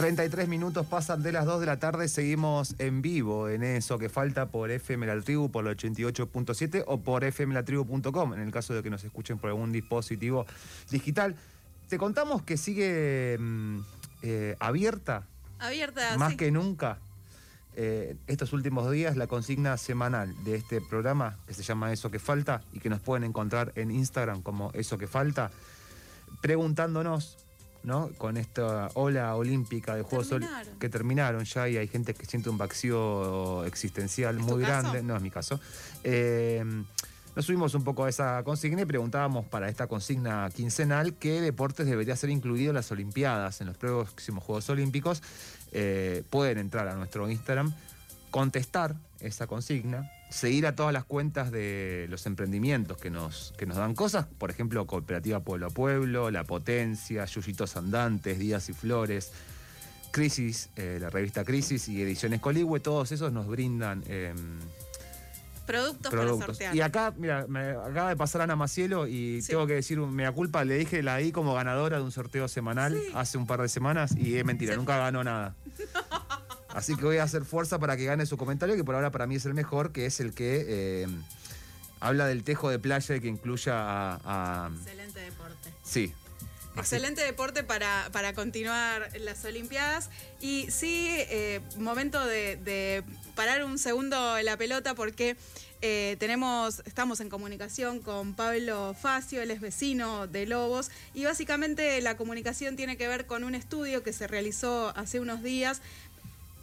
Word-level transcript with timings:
33 0.00 0.48
minutos 0.48 0.86
pasan 0.86 1.22
de 1.22 1.30
las 1.30 1.44
2 1.44 1.60
de 1.60 1.66
la 1.66 1.78
tarde, 1.78 2.08
seguimos 2.08 2.74
en 2.78 3.02
vivo 3.02 3.50
en 3.50 3.62
eso 3.62 3.98
que 3.98 4.08
falta 4.08 4.46
por 4.46 4.70
FM 4.70 5.06
La 5.06 5.20
Tribu, 5.20 5.50
por 5.50 5.68
el 5.68 5.76
88.7 5.76 6.84
o 6.86 7.00
por 7.00 7.30
fmlatribu.com, 7.30 8.32
en 8.32 8.40
el 8.40 8.50
caso 8.50 8.72
de 8.72 8.82
que 8.82 8.88
nos 8.88 9.04
escuchen 9.04 9.36
por 9.36 9.50
algún 9.50 9.72
dispositivo 9.72 10.46
digital. 10.90 11.36
Te 11.90 11.98
contamos 11.98 12.40
que 12.40 12.56
sigue 12.56 13.36
mm, 13.38 13.78
eh, 14.22 14.56
abierta. 14.58 15.26
Abierta, 15.58 16.16
Más 16.16 16.34
que 16.34 16.50
nunca. 16.50 16.96
Eh, 17.76 18.16
estos 18.26 18.54
últimos 18.54 18.90
días 18.90 19.18
la 19.18 19.26
consigna 19.26 19.76
semanal 19.76 20.34
de 20.44 20.54
este 20.54 20.80
programa 20.80 21.36
que 21.46 21.52
se 21.52 21.62
llama 21.62 21.92
Eso 21.92 22.10
que 22.10 22.18
falta 22.18 22.62
y 22.72 22.80
que 22.80 22.88
nos 22.88 23.00
pueden 23.00 23.24
encontrar 23.24 23.72
en 23.74 23.90
Instagram 23.90 24.40
como 24.40 24.70
Eso 24.72 24.96
que 24.96 25.06
falta, 25.06 25.50
preguntándonos 26.40 27.36
¿no? 27.82 28.10
Con 28.18 28.36
esta 28.36 28.88
ola 28.94 29.34
olímpica 29.36 29.94
de 29.94 30.02
Juegos 30.02 30.32
Olímpicos 30.32 30.68
que 30.78 30.88
terminaron 30.88 31.44
ya 31.44 31.68
y 31.68 31.76
hay 31.76 31.88
gente 31.88 32.14
que 32.14 32.26
siente 32.26 32.50
un 32.50 32.58
vacío 32.58 33.64
existencial 33.64 34.38
muy 34.38 34.62
grande, 34.62 35.02
no 35.02 35.16
es 35.16 35.22
mi 35.22 35.30
caso. 35.30 35.60
Eh, 36.04 36.64
nos 37.36 37.46
subimos 37.46 37.74
un 37.74 37.84
poco 37.84 38.04
a 38.04 38.08
esa 38.08 38.42
consigna 38.42 38.82
y 38.82 38.84
preguntábamos 38.84 39.46
para 39.46 39.68
esta 39.68 39.86
consigna 39.86 40.50
quincenal 40.54 41.14
qué 41.14 41.40
deportes 41.40 41.86
debería 41.86 42.16
ser 42.16 42.30
incluido 42.30 42.70
en 42.70 42.74
las 42.74 42.90
Olimpiadas, 42.90 43.60
en 43.60 43.68
los 43.68 43.76
próximos 43.76 44.42
Juegos 44.42 44.68
Olímpicos. 44.68 45.22
Eh, 45.72 46.24
pueden 46.28 46.58
entrar 46.58 46.88
a 46.88 46.96
nuestro 46.96 47.30
Instagram, 47.30 47.72
contestar 48.30 48.96
esa 49.20 49.46
consigna, 49.46 50.10
seguir 50.30 50.66
a 50.66 50.76
todas 50.76 50.92
las 50.92 51.04
cuentas 51.04 51.50
de 51.50 52.06
los 52.08 52.24
emprendimientos 52.26 52.96
que 52.96 53.10
nos, 53.10 53.52
que 53.58 53.66
nos 53.66 53.76
dan 53.76 53.94
cosas, 53.94 54.26
por 54.38 54.50
ejemplo, 54.50 54.86
Cooperativa 54.86 55.40
Pueblo 55.40 55.66
a 55.66 55.70
Pueblo, 55.70 56.30
La 56.30 56.44
Potencia, 56.44 57.24
Yuyitos 57.24 57.76
Andantes, 57.76 58.38
Días 58.38 58.68
y 58.68 58.72
Flores, 58.72 59.32
Crisis, 60.12 60.70
eh, 60.76 60.98
la 61.00 61.10
revista 61.10 61.44
Crisis 61.44 61.88
y 61.88 62.00
Ediciones 62.00 62.40
Coligüe, 62.40 62.80
todos 62.80 63.12
esos 63.12 63.32
nos 63.32 63.46
brindan... 63.46 64.04
Em, 64.06 64.60
productos, 65.66 66.12
para 66.12 66.28
sortear. 66.28 66.74
Y 66.74 66.80
acá, 66.80 67.14
mira, 67.16 67.46
me 67.48 67.70
acaba 67.70 68.08
de 68.08 68.16
pasar 68.16 68.40
Ana 68.40 68.56
Macielo 68.56 69.06
y 69.06 69.40
tengo 69.42 69.66
que 69.66 69.74
decir, 69.74 69.98
me 69.98 70.24
da 70.24 70.32
culpa, 70.32 70.64
le 70.64 70.76
dije 70.76 71.02
la 71.02 71.20
I 71.20 71.30
como 71.30 71.54
ganadora 71.54 71.98
de 71.98 72.02
un 72.02 72.10
sorteo 72.10 72.48
semanal 72.48 73.00
hace 73.14 73.38
un 73.38 73.46
par 73.46 73.62
de 73.62 73.68
semanas 73.68 74.16
y 74.16 74.36
es 74.36 74.44
mentira, 74.44 74.74
nunca 74.74 74.96
ganó 74.96 75.22
nada. 75.22 75.54
Así 76.80 76.96
que 76.96 77.04
voy 77.04 77.18
a 77.18 77.24
hacer 77.24 77.44
fuerza 77.44 77.78
para 77.78 77.94
que 77.98 78.06
gane 78.06 78.24
su 78.24 78.38
comentario, 78.38 78.74
que 78.74 78.84
por 78.84 78.94
ahora 78.94 79.10
para 79.10 79.26
mí 79.26 79.34
es 79.34 79.44
el 79.44 79.52
mejor, 79.52 79.92
que 79.92 80.06
es 80.06 80.18
el 80.18 80.32
que 80.32 80.64
eh, 80.66 81.06
habla 82.00 82.26
del 82.26 82.42
tejo 82.42 82.70
de 82.70 82.78
playa 82.78 83.16
y 83.16 83.20
que 83.20 83.28
incluya 83.28 83.74
a, 83.76 84.70
Excelente 84.74 85.20
deporte. 85.20 85.74
Sí. 85.82 86.14
Excelente 86.78 87.22
deporte 87.22 87.64
para, 87.64 88.08
para, 88.12 88.32
continuar 88.32 89.10
las 89.20 89.44
Olimpiadas. 89.44 90.08
Y 90.40 90.70
sí, 90.70 91.08
eh, 91.10 91.60
momento 91.76 92.24
de, 92.24 93.04
parar 93.34 93.62
un 93.62 93.78
segundo 93.78 94.40
la 94.40 94.56
pelota 94.56 94.94
porque 94.94 95.36
eh, 95.82 96.16
tenemos, 96.18 96.80
estamos 96.86 97.20
en 97.20 97.28
comunicación 97.28 98.00
con 98.00 98.34
Pablo 98.34 98.94
Facio, 98.98 99.42
él 99.42 99.50
es 99.50 99.60
vecino 99.60 100.26
de 100.28 100.46
Lobos, 100.46 100.90
y 101.12 101.24
básicamente 101.24 102.00
la 102.00 102.16
comunicación 102.16 102.76
tiene 102.76 102.96
que 102.96 103.06
ver 103.06 103.26
con 103.26 103.44
un 103.44 103.54
estudio 103.54 104.02
que 104.02 104.14
se 104.14 104.26
realizó 104.26 104.94
hace 104.96 105.20
unos 105.20 105.42
días 105.42 105.82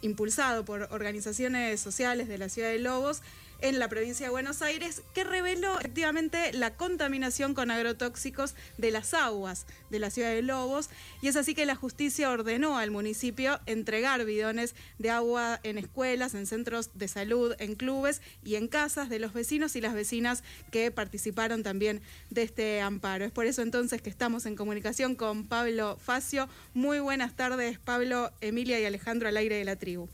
impulsado 0.02 0.66
por 0.66 0.88
organizaciones 0.92 1.80
sociales 1.80 2.28
de 2.28 2.38
la 2.38 2.50
ciudad 2.50 2.70
de 2.70 2.80
Lobos 2.80 3.22
en 3.62 3.80
la 3.80 3.90
provincia 3.90 4.26
de 4.26 4.32
Buenos 4.32 4.62
Aires, 4.62 5.02
que 5.14 5.24
reveló 5.24 5.80
efectivamente 5.80 6.54
la 6.54 6.76
contaminación 6.76 7.54
con 7.54 7.72
agrotóxicos 7.72 8.56
de 8.78 8.92
las 8.92 9.14
aguas 9.14 9.66
de 9.90 10.00
la 10.00 10.10
ciudad 10.10 10.30
de 10.30 10.42
Lobos. 10.42 10.90
Y 11.22 11.28
es 11.28 11.36
así 11.36 11.56
que 11.56 11.66
la 11.66 11.76
justicia 11.76 12.30
ordenó 12.30 12.78
al 12.78 12.92
municipio 12.92 13.60
entregar 13.66 14.24
bidones 14.26 14.76
de 15.00 15.10
agua 15.10 15.60
en 15.64 15.78
escuelas, 15.78 16.36
en 16.36 16.46
centros 16.46 16.92
de 16.94 17.08
salud, 17.08 17.56
en 17.60 17.76
clubes 17.76 18.22
y 18.44 18.56
en 18.56 18.68
casas 18.68 19.10
de 19.10 19.20
los 19.20 19.34
vecinos 19.34 19.76
y 19.76 19.82
las 19.82 19.94
vecinas 19.94 20.44
que 20.72 20.92
participaron 20.92 21.64
también 21.64 22.02
de 22.30 22.44
este 22.44 22.82
amparo. 22.82 23.26
Es 23.26 23.32
por 23.32 23.46
eso 23.46 23.62
entonces 23.62 24.02
que 24.02 24.10
estamos 24.10 24.46
en 24.46 24.56
comunicación 24.56 25.16
con 25.16 25.48
Pablo 25.48 25.98
Facio. 25.98 26.50
Muy 26.74 27.00
buenas 27.00 27.36
tardes, 27.36 27.80
Pablo, 27.80 28.32
Emilia 28.42 28.80
y 28.80 28.86
Alejandro 28.86 29.28
al 29.30 29.38
aire 29.38 29.56
de 29.56 29.66
la 29.66 29.76
tribu. 29.76 30.08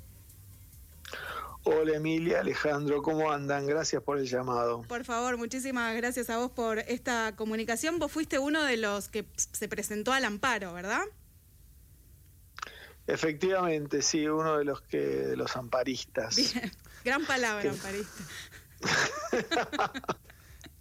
Hola 1.66 1.96
Emilia, 1.96 2.42
Alejandro, 2.42 3.02
¿cómo 3.02 3.32
andan? 3.32 3.66
Gracias 3.66 4.04
por 4.04 4.18
el 4.18 4.26
llamado. 4.28 4.82
Por 4.82 5.06
favor, 5.06 5.38
muchísimas 5.38 5.96
gracias 5.96 6.30
a 6.30 6.38
vos 6.38 6.52
por 6.52 6.80
esta 6.80 7.38
comunicación. 7.38 8.00
Vos 8.00 8.12
fuiste 8.12 8.38
uno 8.38 8.64
de 8.64 8.76
los 8.76 9.08
que 9.08 9.26
se 9.38 9.70
presentó 9.70 10.12
al 10.12 10.26
amparo, 10.26 10.74
¿verdad? 10.74 11.04
Efectivamente, 13.08 14.02
sí, 14.02 14.28
uno 14.28 14.58
de 14.58 14.66
los 14.66 14.82
que 14.82 14.98
de 14.98 15.38
los 15.38 15.56
amparistas. 15.56 16.36
Bien, 16.36 16.72
gran 17.06 17.26
palabra, 17.26 17.70
amparista. 17.70 18.24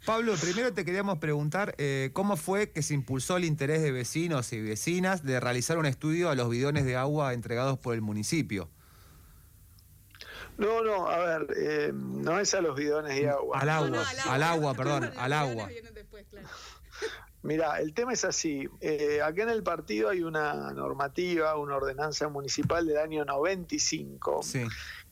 Pablo, 0.04 0.34
primero 0.34 0.72
te 0.72 0.84
queríamos 0.84 1.18
preguntar 1.18 1.76
eh, 1.78 2.10
cómo 2.12 2.36
fue 2.36 2.72
que 2.72 2.82
se 2.82 2.94
impulsó 2.94 3.36
el 3.36 3.44
interés 3.44 3.82
de 3.82 3.92
vecinos 3.92 4.52
y 4.52 4.60
vecinas 4.60 5.22
de 5.22 5.38
realizar 5.38 5.78
un 5.78 5.86
estudio 5.86 6.28
a 6.28 6.34
los 6.34 6.50
bidones 6.50 6.84
de 6.84 6.96
agua 6.96 7.34
entregados 7.34 7.78
por 7.78 7.94
el 7.94 8.00
municipio. 8.00 8.68
No, 10.58 10.82
no, 10.82 11.08
a 11.08 11.18
ver, 11.18 11.46
eh, 11.56 11.90
no 11.94 12.38
es 12.38 12.54
a 12.54 12.60
los 12.60 12.76
bidones 12.76 13.16
de 13.16 13.28
agua. 13.28 13.58
Al 13.58 13.68
agua, 13.68 14.04
al 14.28 14.42
agua, 14.42 14.74
perdón, 14.74 15.10
al 15.16 15.32
agua. 15.32 15.68
Mira, 17.42 17.80
el 17.80 17.92
tema 17.92 18.12
es 18.12 18.24
así. 18.24 18.68
Eh, 18.80 19.20
acá 19.20 19.42
en 19.42 19.48
el 19.48 19.64
partido 19.64 20.08
hay 20.10 20.22
una 20.22 20.72
normativa, 20.72 21.56
una 21.56 21.76
ordenanza 21.76 22.28
municipal 22.28 22.86
del 22.86 22.98
año 22.98 23.24
95 23.24 24.42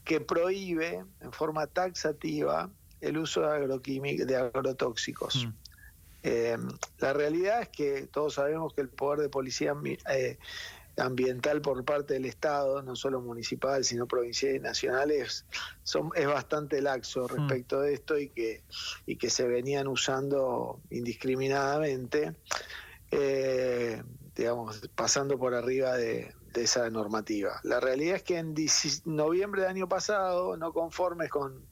que 0.04 0.20
prohíbe 0.20 1.04
en 1.20 1.32
forma 1.32 1.66
taxativa 1.66 2.70
el 3.00 3.18
uso 3.18 3.42
de, 3.42 4.24
de 4.24 4.36
agrotóxicos. 4.36 5.46
Mm. 5.46 5.52
Eh, 6.22 6.58
la 6.98 7.12
realidad 7.12 7.62
es 7.62 7.68
que 7.68 8.06
todos 8.06 8.34
sabemos 8.34 8.74
que 8.74 8.82
el 8.82 8.90
poder 8.90 9.20
de 9.20 9.28
policía 9.28 9.74
eh, 10.10 10.38
ambiental 10.96 11.60
por 11.60 11.84
parte 11.84 12.14
del 12.14 12.26
Estado, 12.26 12.82
no 12.82 12.96
solo 12.96 13.20
municipal, 13.20 13.84
sino 13.84 14.06
provincial 14.06 14.56
y 14.56 14.60
nacional, 14.60 15.10
es, 15.10 15.44
es 16.14 16.26
bastante 16.26 16.80
laxo 16.80 17.24
mm. 17.24 17.28
respecto 17.28 17.80
de 17.80 17.94
esto 17.94 18.18
y 18.18 18.28
que, 18.28 18.62
y 19.06 19.16
que 19.16 19.30
se 19.30 19.46
venían 19.46 19.88
usando 19.88 20.80
indiscriminadamente, 20.90 22.34
eh, 23.10 24.02
digamos, 24.34 24.88
pasando 24.94 25.38
por 25.38 25.54
arriba 25.54 25.96
de, 25.96 26.34
esa 26.54 26.90
normativa. 26.90 27.60
La 27.62 27.78
realidad 27.78 28.16
es 28.16 28.22
que 28.24 28.38
en 28.38 28.56
noviembre 29.04 29.62
del 29.62 29.70
año 29.70 29.88
pasado, 29.88 30.56
no 30.56 30.72
conformes 30.72 31.30
con, 31.30 31.64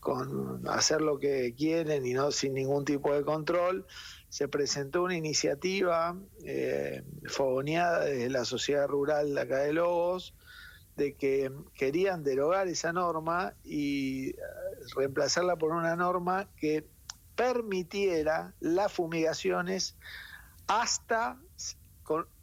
con 0.00 0.68
hacer 0.68 1.00
lo 1.00 1.20
que 1.20 1.54
quieren 1.56 2.04
y 2.04 2.14
no 2.14 2.32
sin 2.32 2.54
ningún 2.54 2.84
tipo 2.84 3.14
de 3.14 3.22
control, 3.22 3.86
se 4.28 4.48
presentó 4.48 5.02
una 5.02 5.16
iniciativa 5.16 6.16
eh, 6.44 7.02
fogoneada 7.26 8.04
desde 8.04 8.30
la 8.30 8.44
sociedad 8.44 8.86
rural 8.86 9.34
de 9.34 9.40
acá 9.40 9.58
de 9.58 9.72
Lobos, 9.72 10.34
de 10.96 11.14
que 11.14 11.50
querían 11.74 12.24
derogar 12.24 12.68
esa 12.68 12.92
norma 12.92 13.54
y 13.64 14.30
eh, 14.30 14.36
reemplazarla 14.96 15.56
por 15.56 15.72
una 15.72 15.96
norma 15.96 16.48
que 16.56 16.86
permitiera 17.36 18.52
las 18.60 18.92
fumigaciones 18.92 19.96
hasta 20.66 21.38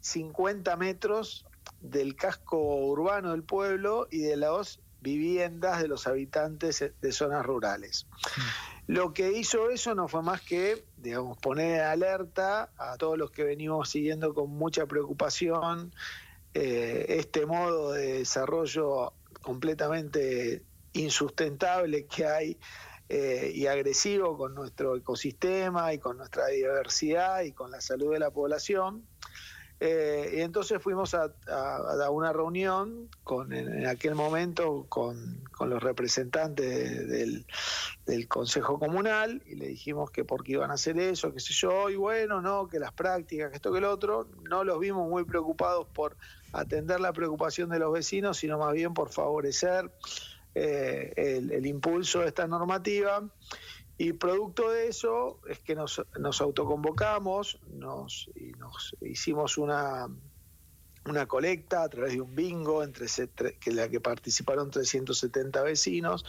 50 0.00 0.76
metros 0.76 1.44
del 1.80 2.16
casco 2.16 2.58
urbano 2.86 3.32
del 3.32 3.42
pueblo 3.42 4.08
y 4.10 4.20
de 4.20 4.36
las 4.36 4.80
viviendas 5.00 5.82
de 5.82 5.88
los 5.88 6.06
habitantes 6.06 6.84
de 7.00 7.12
zonas 7.12 7.44
rurales. 7.44 8.06
Lo 8.86 9.12
que 9.12 9.32
hizo 9.32 9.70
eso 9.70 9.94
no 9.94 10.08
fue 10.08 10.22
más 10.22 10.40
que, 10.40 10.84
digamos, 11.06 11.38
poner 11.38 11.80
en 11.80 11.86
alerta 11.86 12.70
a 12.76 12.96
todos 12.96 13.16
los 13.16 13.30
que 13.30 13.44
venimos 13.44 13.88
siguiendo 13.88 14.34
con 14.34 14.50
mucha 14.50 14.86
preocupación 14.86 15.94
eh, 16.52 17.06
este 17.20 17.46
modo 17.46 17.92
de 17.92 18.14
desarrollo 18.14 19.12
completamente 19.40 20.64
insustentable 20.94 22.06
que 22.06 22.26
hay 22.26 22.58
eh, 23.08 23.52
y 23.54 23.68
agresivo 23.68 24.36
con 24.36 24.54
nuestro 24.56 24.96
ecosistema 24.96 25.94
y 25.94 25.98
con 25.98 26.16
nuestra 26.16 26.48
diversidad 26.48 27.42
y 27.42 27.52
con 27.52 27.70
la 27.70 27.80
salud 27.80 28.12
de 28.12 28.18
la 28.18 28.32
población. 28.32 29.06
Eh, 29.78 30.36
y 30.38 30.40
entonces 30.40 30.82
fuimos 30.82 31.14
a, 31.14 31.30
una 32.10 32.32
reunión 32.32 33.10
con, 33.24 33.52
en, 33.52 33.86
aquel 33.86 34.14
momento 34.14 34.86
con, 34.88 35.44
los 35.60 35.82
representantes 35.82 37.08
del, 37.08 37.44
Consejo 38.28 38.78
Comunal 38.78 39.42
y 39.46 39.56
le 39.56 39.66
dijimos 39.66 40.10
que 40.10 40.24
por 40.24 40.44
qué 40.44 40.52
iban 40.52 40.70
a 40.70 40.74
hacer 40.74 40.98
eso, 40.98 41.32
qué 41.32 41.40
sé 41.40 41.52
yo, 41.52 41.90
y 41.90 41.96
bueno, 41.96 42.40
no, 42.40 42.68
que 42.68 42.78
las 42.78 42.92
prácticas, 42.92 43.50
que 43.50 43.56
esto, 43.56 43.72
que 43.72 43.78
el 43.78 43.84
otro, 43.84 44.28
no 44.48 44.64
los 44.64 44.78
vimos 44.78 45.08
muy 45.08 45.24
preocupados 45.24 45.86
por 45.88 46.16
atender 46.52 47.00
la 47.00 47.12
preocupación 47.12 47.68
de 47.68 47.78
los 47.78 47.92
vecinos, 47.92 48.38
sino 48.38 48.58
más 48.58 48.72
bien 48.72 48.94
por 48.94 49.10
favorecer 49.10 49.90
eh, 50.54 51.12
el, 51.52 51.66
impulso 51.66 52.20
de 52.20 52.28
esta 52.28 52.46
normativa. 52.46 53.22
Y 53.98 54.12
producto 54.12 54.70
de 54.70 54.88
eso 54.88 55.40
es 55.48 55.60
que 55.60 55.74
nos, 55.74 56.00
autoconvocamos, 56.40 57.58
nos, 57.72 58.30
y 58.34 58.52
nos 58.52 58.94
hicimos 59.00 59.56
una, 59.56 60.08
una 61.06 61.26
colecta 61.26 61.82
a 61.82 61.88
través 61.88 62.12
de 62.12 62.20
un 62.20 62.34
bingo 62.34 62.82
entre 62.82 63.06
que 63.58 63.72
la 63.72 63.88
que 63.88 64.00
participaron 64.00 64.70
370 64.70 65.62
vecinos 65.62 66.24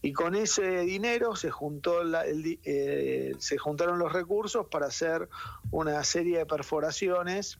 y 0.00 0.12
con 0.12 0.34
ese 0.34 0.80
dinero 0.80 1.36
se 1.36 1.50
juntó 1.50 2.00
eh, 2.04 3.32
se 3.38 3.58
juntaron 3.58 3.98
los 3.98 4.12
recursos 4.12 4.66
para 4.66 4.86
hacer 4.86 5.28
una 5.70 6.02
serie 6.04 6.38
de 6.38 6.46
perforaciones 6.46 7.58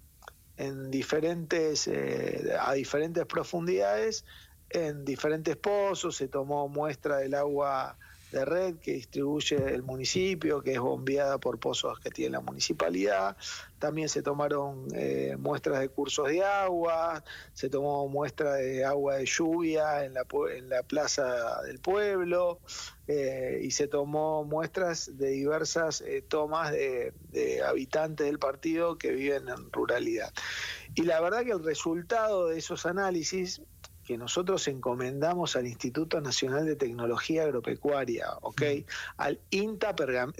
en 0.56 0.90
diferentes 0.90 1.86
eh, 1.86 2.56
a 2.58 2.72
diferentes 2.72 3.26
profundidades 3.26 4.24
en 4.70 5.04
diferentes 5.04 5.56
pozos, 5.56 6.16
se 6.16 6.28
tomó 6.28 6.66
muestra 6.66 7.18
del 7.18 7.34
agua 7.34 7.98
de 8.32 8.44
red 8.44 8.76
que 8.76 8.92
distribuye 8.94 9.56
el 9.56 9.82
municipio, 9.82 10.62
que 10.62 10.72
es 10.72 10.80
bombeada 10.80 11.38
por 11.38 11.58
pozos 11.58 12.00
que 12.00 12.10
tiene 12.10 12.32
la 12.32 12.40
municipalidad. 12.40 13.36
También 13.78 14.08
se 14.08 14.22
tomaron 14.22 14.86
eh, 14.94 15.36
muestras 15.38 15.80
de 15.80 15.88
cursos 15.88 16.28
de 16.28 16.42
agua, 16.42 17.22
se 17.52 17.68
tomó 17.68 18.08
muestra 18.08 18.54
de 18.54 18.84
agua 18.84 19.16
de 19.16 19.26
lluvia 19.26 20.04
en 20.04 20.14
la, 20.14 20.26
en 20.56 20.68
la 20.70 20.82
plaza 20.82 21.62
del 21.62 21.78
pueblo 21.78 22.60
eh, 23.06 23.60
y 23.62 23.70
se 23.72 23.88
tomó 23.88 24.44
muestras 24.44 25.18
de 25.18 25.28
diversas 25.28 26.00
eh, 26.00 26.22
tomas 26.22 26.72
de, 26.72 27.12
de 27.30 27.62
habitantes 27.62 28.26
del 28.26 28.38
partido 28.38 28.96
que 28.96 29.10
viven 29.10 29.48
en 29.48 29.70
ruralidad. 29.70 30.32
Y 30.94 31.02
la 31.02 31.20
verdad 31.20 31.44
que 31.44 31.52
el 31.52 31.64
resultado 31.64 32.48
de 32.48 32.58
esos 32.58 32.86
análisis 32.86 33.62
que 34.04 34.18
nosotros 34.18 34.66
encomendamos 34.68 35.56
al 35.56 35.66
Instituto 35.66 36.20
Nacional 36.20 36.66
de 36.66 36.76
Tecnología 36.76 37.44
Agropecuaria, 37.44 38.26
¿ok? 38.40 38.62
Al 39.16 39.40
INTA, 39.50 39.94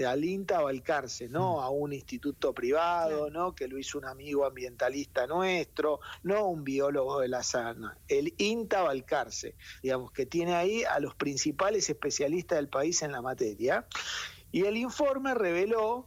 al 0.07 0.25
INTA 0.25 0.61
Balcarce, 0.61 1.29
no 1.29 1.63
a 1.63 1.71
un 1.71 1.93
instituto 1.93 2.53
privado, 2.53 3.31
no 3.31 3.55
que 3.55 3.69
lo 3.69 3.79
hizo 3.79 3.99
un 3.99 4.07
amigo 4.07 4.45
ambientalista 4.45 5.27
nuestro, 5.27 6.01
no 6.23 6.47
un 6.49 6.65
biólogo 6.65 7.21
de 7.21 7.29
la 7.29 7.43
sana, 7.43 7.97
el 8.09 8.35
INTA 8.39 8.83
Balcarce, 8.83 9.55
digamos, 9.83 10.13
que 10.13 10.27
tiene 10.27 10.55
ahí 10.55 10.83
a 10.85 10.99
los 10.99 11.15
principales 11.15 11.89
especialistas 11.89 12.57
del 12.57 12.69
país 12.69 13.03
en 13.03 13.13
la 13.13 13.23
materia. 13.23 13.87
Y 14.51 14.65
el 14.65 14.77
informe 14.77 15.35
reveló 15.35 16.07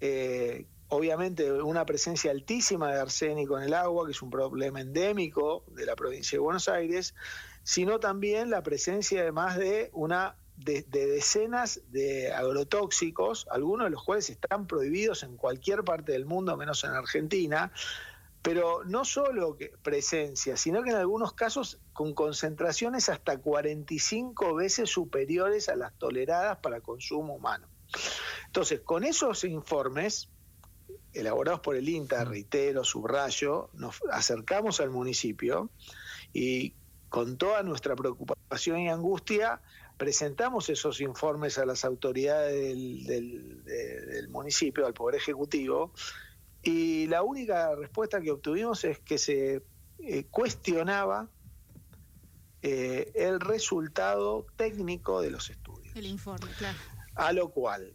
eh, 0.00 0.66
obviamente 0.94 1.50
una 1.52 1.84
presencia 1.84 2.30
altísima 2.30 2.92
de 2.92 3.00
arsénico 3.00 3.58
en 3.58 3.64
el 3.64 3.74
agua, 3.74 4.06
que 4.06 4.12
es 4.12 4.22
un 4.22 4.30
problema 4.30 4.80
endémico 4.80 5.64
de 5.68 5.86
la 5.86 5.96
provincia 5.96 6.36
de 6.36 6.40
Buenos 6.40 6.68
Aires, 6.68 7.14
sino 7.62 7.98
también 7.98 8.50
la 8.50 8.62
presencia 8.62 9.22
además 9.22 9.56
de 9.56 9.90
una 9.92 10.36
de, 10.56 10.82
decenas 10.82 11.80
de 11.88 12.32
agrotóxicos, 12.32 13.46
algunos 13.50 13.86
de 13.86 13.90
los 13.90 14.04
cuales 14.04 14.30
están 14.30 14.66
prohibidos 14.66 15.22
en 15.22 15.36
cualquier 15.36 15.82
parte 15.82 16.12
del 16.12 16.26
mundo, 16.26 16.56
menos 16.56 16.84
en 16.84 16.90
Argentina, 16.90 17.72
pero 18.42 18.84
no 18.84 19.04
solo 19.04 19.56
presencia, 19.82 20.56
sino 20.56 20.82
que 20.82 20.90
en 20.90 20.96
algunos 20.96 21.32
casos 21.32 21.80
con 21.92 22.14
concentraciones 22.14 23.08
hasta 23.08 23.38
45 23.38 24.54
veces 24.54 24.90
superiores 24.90 25.68
a 25.68 25.76
las 25.76 25.96
toleradas 25.98 26.58
para 26.58 26.80
consumo 26.80 27.34
humano. 27.34 27.66
Entonces, 28.46 28.80
con 28.80 29.04
esos 29.04 29.44
informes, 29.44 30.28
elaborados 31.12 31.60
por 31.60 31.76
el 31.76 31.88
INTA, 31.88 32.24
reitero, 32.24 32.84
subrayo, 32.84 33.70
nos 33.74 34.00
acercamos 34.10 34.80
al 34.80 34.90
municipio 34.90 35.70
y 36.32 36.74
con 37.08 37.38
toda 37.38 37.62
nuestra 37.62 37.94
preocupación 37.94 38.80
y 38.80 38.88
angustia 38.88 39.60
presentamos 39.96 40.68
esos 40.68 41.00
informes 41.00 41.58
a 41.58 41.66
las 41.66 41.84
autoridades 41.84 43.06
del, 43.06 44.28
municipio, 44.28 44.86
al 44.86 44.94
Poder 44.94 45.16
Ejecutivo, 45.16 45.92
y 46.62 47.06
la 47.06 47.22
única 47.22 47.74
respuesta 47.76 48.20
que 48.20 48.30
obtuvimos 48.30 48.84
es 48.84 48.98
que 48.98 49.18
se 49.18 49.62
eh, 50.00 50.24
cuestionaba 50.30 51.28
eh, 52.62 53.12
el 53.14 53.38
resultado 53.38 54.46
técnico 54.56 55.20
de 55.20 55.30
los 55.30 55.50
estudios. 55.50 55.94
El 55.94 56.06
informe, 56.06 56.50
claro. 56.58 56.78
A 57.14 57.32
lo 57.32 57.50
cual 57.50 57.94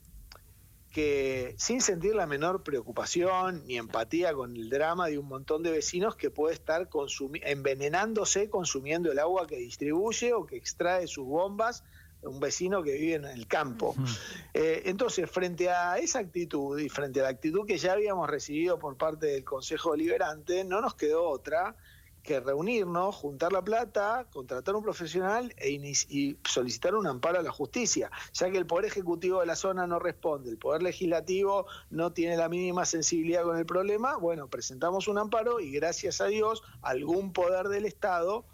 que 0.91 1.55
sin 1.57 1.81
sentir 1.81 2.15
la 2.15 2.25
menor 2.25 2.63
preocupación 2.63 3.63
ni 3.67 3.77
empatía 3.77 4.33
con 4.33 4.55
el 4.55 4.69
drama 4.69 5.07
de 5.07 5.17
un 5.17 5.27
montón 5.27 5.61
de 5.61 5.71
vecinos 5.71 6.15
que 6.15 6.31
puede 6.31 6.55
estar 6.55 6.89
envenenándose 7.43 8.49
consumiendo 8.49 9.11
el 9.11 9.19
agua 9.19 9.45
que 9.45 9.57
distribuye 9.57 10.33
o 10.33 10.45
que 10.45 10.57
extrae 10.57 11.07
sus 11.07 11.25
bombas 11.25 11.83
un 12.21 12.39
vecino 12.39 12.83
que 12.83 12.93
vive 12.93 13.15
en 13.15 13.25
el 13.25 13.47
campo. 13.47 13.95
Eh, 14.53 14.83
entonces, 14.85 15.29
frente 15.29 15.69
a 15.69 15.97
esa 15.97 16.19
actitud 16.19 16.77
y 16.79 16.89
frente 16.89 17.21
a 17.21 17.23
la 17.23 17.29
actitud 17.29 17.65
que 17.65 17.77
ya 17.77 17.93
habíamos 17.93 18.29
recibido 18.29 18.77
por 18.77 18.97
parte 18.97 19.27
del 19.27 19.43
Consejo 19.43 19.91
Deliberante, 19.91 20.63
no 20.63 20.81
nos 20.81 20.95
quedó 20.95 21.29
otra 21.29 21.77
que 22.29 22.39
reunirnos, 22.39 23.15
juntar 23.15 23.51
la 23.51 23.63
plata, 23.63 24.27
contratar 24.31 24.75
un 24.75 24.83
profesional 24.83 25.51
e 25.57 25.71
y 25.71 26.37
solicitar 26.47 26.93
un 26.93 27.07
amparo 27.07 27.39
a 27.39 27.41
la 27.41 27.51
justicia, 27.51 28.11
ya 28.33 28.51
que 28.51 28.57
el 28.59 28.67
Poder 28.67 28.85
Ejecutivo 28.85 29.39
de 29.39 29.47
la 29.47 29.55
zona 29.55 29.87
no 29.87 29.97
responde, 29.97 30.51
el 30.51 30.59
Poder 30.59 30.83
Legislativo 30.83 31.65
no 31.89 32.13
tiene 32.13 32.37
la 32.37 32.47
mínima 32.47 32.85
sensibilidad 32.85 33.41
con 33.41 33.57
el 33.57 33.65
problema, 33.65 34.15
bueno, 34.17 34.47
presentamos 34.47 35.07
un 35.07 35.17
amparo 35.17 35.59
y 35.59 35.71
gracias 35.71 36.21
a 36.21 36.27
Dios 36.27 36.61
algún 36.83 37.33
poder 37.33 37.67
del 37.67 37.85
Estado 37.85 38.45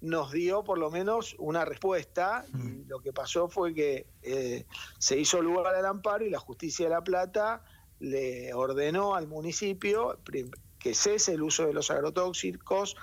nos 0.00 0.32
dio 0.32 0.64
por 0.64 0.78
lo 0.78 0.90
menos 0.90 1.36
una 1.38 1.64
respuesta. 1.64 2.46
Y 2.52 2.56
mm. 2.56 2.88
lo 2.88 2.98
que 2.98 3.12
pasó 3.12 3.48
fue 3.48 3.74
que 3.74 4.06
eh, 4.22 4.64
se 4.98 5.20
hizo 5.20 5.40
lugar 5.40 5.72
al 5.76 5.86
amparo 5.86 6.24
y 6.24 6.30
la 6.30 6.40
justicia 6.40 6.86
de 6.86 6.90
La 6.90 7.04
Plata 7.04 7.62
le 8.00 8.52
ordenó 8.54 9.14
al 9.14 9.28
municipio 9.28 10.18
que 10.80 10.94
cese 10.94 11.34
el 11.34 11.42
uso 11.42 11.66
de 11.66 11.74
los 11.74 11.90
agrotóxicos, 11.90 12.96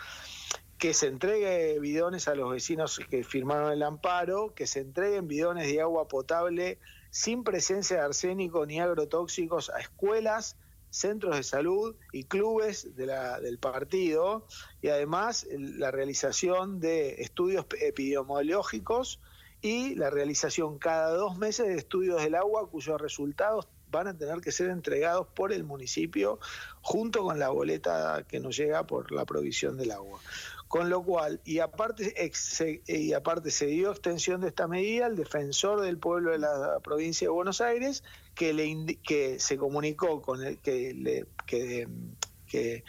que 0.77 0.93
se 0.93 1.07
entregue 1.07 1.79
bidones 1.79 2.27
a 2.27 2.35
los 2.35 2.51
vecinos 2.51 2.99
que 3.09 3.23
firmaron 3.23 3.71
el 3.71 3.83
amparo, 3.83 4.53
que 4.53 4.67
se 4.67 4.79
entreguen 4.81 5.27
bidones 5.27 5.67
de 5.67 5.81
agua 5.81 6.07
potable 6.07 6.79
sin 7.09 7.43
presencia 7.43 7.97
de 7.97 8.03
arsénico 8.03 8.65
ni 8.65 8.79
agrotóxicos 8.79 9.69
a 9.69 9.79
escuelas, 9.79 10.57
centros 10.89 11.35
de 11.35 11.43
salud 11.43 11.95
y 12.11 12.23
clubes 12.25 12.95
del 12.95 13.59
partido 13.59 14.47
y 14.81 14.89
además 14.89 15.47
la 15.51 15.91
realización 15.91 16.79
de 16.79 17.21
estudios 17.21 17.65
epidemiológicos 17.79 19.19
y 19.61 19.95
la 19.95 20.09
realización 20.09 20.77
cada 20.77 21.09
dos 21.09 21.37
meses 21.37 21.67
de 21.67 21.75
estudios 21.75 22.21
del 22.21 22.35
agua 22.35 22.69
cuyos 22.69 23.01
resultados 23.01 23.67
van 23.91 24.07
a 24.07 24.17
tener 24.17 24.41
que 24.41 24.51
ser 24.51 24.69
entregados 24.69 25.27
por 25.27 25.53
el 25.53 25.63
municipio 25.63 26.39
junto 26.81 27.23
con 27.23 27.39
la 27.39 27.49
boleta 27.49 28.25
que 28.27 28.39
nos 28.39 28.57
llega 28.57 28.85
por 28.85 29.11
la 29.11 29.25
provisión 29.25 29.77
del 29.77 29.91
agua. 29.91 30.19
Con 30.67 30.89
lo 30.89 31.01
cual, 31.01 31.39
y 31.45 31.59
aparte, 31.59 32.13
se, 32.33 32.81
y 32.87 33.13
aparte 33.13 33.51
se 33.51 33.67
dio 33.67 33.91
extensión 33.91 34.41
de 34.41 34.49
esta 34.49 34.67
medida, 34.67 35.07
el 35.07 35.15
defensor 35.15 35.79
del 35.79 35.97
pueblo 35.97 36.31
de 36.31 36.39
la 36.39 36.79
provincia 36.83 37.25
de 37.25 37.31
Buenos 37.31 37.61
Aires, 37.61 38.03
que, 38.35 38.53
le 38.53 38.97
que 39.01 39.39
se 39.39 39.57
comunicó 39.57 40.21
con 40.21 40.43
el 40.43 40.57
que 40.57 40.93
le, 40.93 41.25
que 41.45 42.83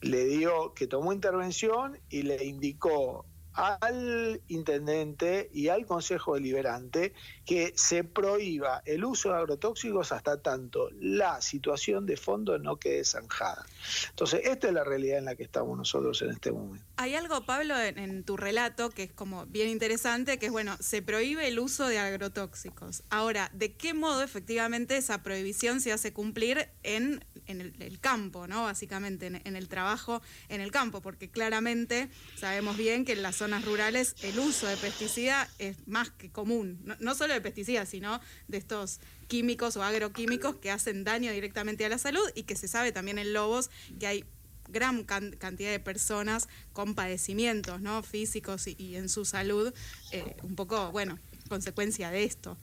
le 0.00 0.24
dio, 0.26 0.74
que 0.74 0.86
tomó 0.86 1.12
intervención 1.12 1.98
y 2.08 2.22
le 2.22 2.44
indicó 2.44 3.26
al 3.54 4.40
intendente 4.48 5.50
y 5.52 5.68
al 5.68 5.86
Consejo 5.86 6.34
Deliberante 6.34 7.12
que 7.44 7.72
se 7.76 8.04
prohíba 8.04 8.82
el 8.84 9.04
uso 9.04 9.30
de 9.30 9.36
agrotóxicos 9.36 10.12
hasta 10.12 10.40
tanto 10.40 10.90
la 11.00 11.40
situación 11.40 12.06
de 12.06 12.16
fondo 12.16 12.58
no 12.58 12.76
quede 12.76 13.04
zanjada. 13.04 13.64
Entonces, 14.10 14.40
esta 14.44 14.68
es 14.68 14.74
la 14.74 14.84
realidad 14.84 15.18
en 15.18 15.26
la 15.26 15.36
que 15.36 15.44
estamos 15.44 15.76
nosotros 15.76 16.20
en 16.22 16.30
este 16.30 16.52
momento. 16.52 16.84
Hay 16.96 17.14
algo, 17.14 17.44
Pablo, 17.44 17.78
en, 17.78 18.24
tu 18.24 18.36
relato 18.36 18.90
que 18.90 19.04
es 19.04 19.12
como 19.12 19.46
bien 19.46 19.68
interesante, 19.68 20.38
que 20.38 20.46
es, 20.46 20.52
bueno, 20.52 20.76
se 20.80 21.02
prohíbe 21.02 21.48
el 21.48 21.58
uso 21.58 21.86
de 21.86 21.98
agrotóxicos. 21.98 23.02
Ahora, 23.10 23.50
¿de 23.52 23.74
qué 23.74 23.94
modo 23.94 24.22
efectivamente 24.22 24.96
esa 24.96 25.22
prohibición 25.22 25.80
se 25.80 25.92
hace 25.92 26.12
cumplir 26.12 26.68
en, 26.82 27.24
el, 27.46 27.98
campo, 28.00 28.46
¿no? 28.46 28.64
Básicamente, 28.64 29.26
en, 29.26 29.56
el 29.56 29.68
trabajo 29.68 30.22
en 30.48 30.60
el 30.60 30.70
campo, 30.70 31.00
porque 31.00 31.28
claramente 31.28 32.08
sabemos 32.36 32.76
bien 32.76 33.04
que 33.04 33.12
en 33.12 33.22
las 33.22 33.36
zonas 33.36 33.64
rurales 33.64 34.14
el 34.22 34.38
uso 34.38 34.66
de 34.66 34.76
pesticida 34.76 35.48
es 35.58 35.76
más 35.86 36.10
que 36.10 36.30
común, 36.30 36.80
no, 37.00 37.14
solo 37.14 37.34
de 37.34 37.40
pesticidas, 37.40 37.88
sino 37.88 38.20
de 38.48 38.58
estos 38.58 39.00
químicos 39.28 39.76
o 39.76 39.82
agroquímicos 39.82 40.56
que 40.56 40.70
hacen 40.70 41.04
daño 41.04 41.32
directamente 41.32 41.84
a 41.84 41.88
la 41.88 41.98
salud 41.98 42.28
y 42.34 42.44
que 42.44 42.56
se 42.56 42.68
sabe 42.68 42.92
también 42.92 43.18
en 43.18 43.32
lobos 43.32 43.70
que 43.98 44.06
hay 44.06 44.24
gran 44.68 45.04
cantidad 45.04 45.70
de 45.70 45.80
personas 45.80 46.48
con 46.72 46.94
padecimientos 46.94 47.80
¿no? 47.80 48.02
físicos 48.02 48.66
y, 48.66 48.96
en 48.96 49.08
su 49.08 49.24
salud, 49.24 49.72
eh, 50.12 50.36
un 50.42 50.56
poco, 50.56 50.90
bueno, 50.90 51.18
consecuencia 51.48 52.10
de 52.10 52.24
esto. 52.24 52.56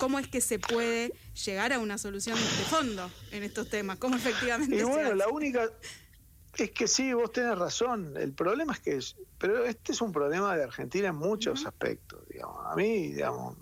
¿Cómo 0.00 0.18
es 0.18 0.28
que 0.28 0.40
se 0.40 0.58
puede 0.58 1.12
llegar 1.44 1.74
a 1.74 1.78
una 1.78 1.98
solución 1.98 2.34
de 2.34 2.64
fondo 2.64 3.10
en 3.32 3.42
estos 3.42 3.68
temas? 3.68 3.98
¿Cómo 3.98 4.16
efectivamente 4.16 4.74
y 4.74 4.82
bueno, 4.82 5.14
la 5.14 5.28
única, 5.28 5.70
es 6.56 6.70
que 6.70 6.88
sí, 6.88 7.12
vos 7.12 7.30
tenés 7.32 7.58
razón. 7.58 8.16
El 8.16 8.32
problema 8.32 8.72
es 8.72 8.80
que, 8.80 8.98
pero 9.38 9.62
este 9.66 9.92
es 9.92 10.00
un 10.00 10.10
problema 10.10 10.56
de 10.56 10.64
Argentina 10.64 11.08
en 11.08 11.16
muchos 11.16 11.66
aspectos. 11.66 12.26
Digamos. 12.28 12.66
A 12.66 12.74
mí, 12.76 13.08
digamos, 13.12 13.56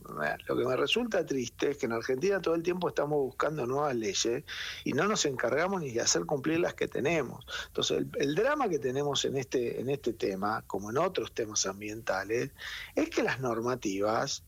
lo 0.47 0.57
que 0.57 0.64
me 0.64 0.76
resulta 0.76 1.26
triste 1.26 1.71
es 1.71 1.76
que 1.76 1.87
en 1.87 1.92
Argentina 1.92 2.40
todo 2.40 2.54
el 2.54 2.62
tiempo 2.62 2.88
estamos 2.88 3.18
buscando 3.18 3.66
nuevas 3.66 3.97
leyes 3.97 4.45
y 4.85 4.92
no 4.92 5.09
nos 5.09 5.25
encargamos 5.26 5.80
ni 5.80 5.90
de 5.90 6.02
hacer 6.02 6.25
cumplir 6.25 6.61
las 6.61 6.75
que 6.75 6.87
tenemos. 6.87 7.45
Entonces, 7.66 7.99
el, 7.99 8.11
el 8.21 8.35
drama 8.37 8.68
que 8.68 8.78
tenemos 8.78 9.25
en 9.25 9.37
este, 9.37 9.80
en 9.80 9.90
este 9.90 10.12
tema, 10.12 10.62
como 10.68 10.90
en 10.90 10.99
otros 10.99 11.33
temas 11.33 11.66
ambientales, 11.66 12.50
es 12.95 13.11
que 13.11 13.25
las 13.25 13.40
normativas 13.40 14.45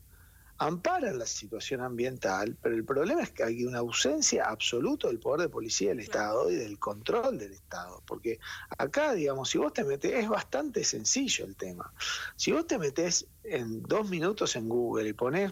amparan 0.61 1.19
la 1.19 1.25
situación 1.25 1.81
ambiental, 1.81 2.55
pero 2.61 2.75
el 2.75 2.85
problema 2.85 3.23
es 3.23 3.31
que 3.31 3.43
hay 3.43 3.65
una 3.65 3.79
ausencia 3.79 4.45
absoluta 4.45 5.09
del 5.09 5.19
poder 5.19 5.41
de 5.41 5.49
policía 5.49 5.89
del 5.89 6.01
Estado 6.01 6.51
y 6.51 6.55
del 6.55 6.79
control 6.79 7.39
del 7.39 7.53
Estado, 7.53 8.03
porque 8.07 8.39
acá, 8.77 9.15
digamos, 9.15 9.49
si 9.49 9.57
vos 9.57 9.73
te 9.73 9.85
metes, 9.85 10.13
es 10.13 10.29
bastante 10.29 10.85
sencillo 10.85 11.47
el 11.47 11.57
tema. 11.57 11.91
Si 12.37 12.53
vos 12.53 12.67
te 12.67 12.79
metes 12.79 13.27
en 13.43 13.83
dos 13.83 14.11
minutos 14.11 14.55
en 14.55 14.69
Google 14.69 15.09
y 15.09 15.13
pones 15.15 15.51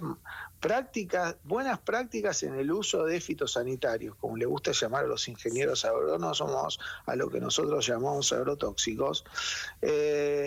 prácticas, 0.60 1.36
buenas 1.42 1.78
prácticas 1.78 2.42
en 2.42 2.54
el 2.54 2.70
uso 2.70 3.04
de 3.04 3.20
fitosanitarios, 3.20 4.14
como 4.16 4.36
le 4.36 4.44
gusta 4.44 4.72
llamar 4.72 5.04
a 5.04 5.08
los 5.08 5.26
ingenieros 5.28 5.84
agrónomos, 5.84 6.78
a 7.06 7.16
lo 7.16 7.30
que 7.30 7.40
nosotros 7.40 7.86
llamamos 7.86 8.32
agrotóxicos, 8.32 9.24
eh, 9.80 10.37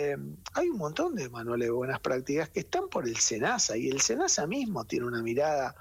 hay 0.54 0.68
un 0.68 0.78
montón 0.78 1.14
de 1.14 1.28
manuales 1.28 1.68
de 1.68 1.72
buenas 1.72 2.00
prácticas 2.00 2.48
que 2.50 2.60
están 2.60 2.88
por 2.88 3.06
el 3.06 3.16
SENASA 3.16 3.76
y 3.76 3.88
el 3.88 4.00
SENASA 4.00 4.46
mismo 4.46 4.84
tiene 4.84 5.06
una 5.06 5.22
mirada 5.22 5.74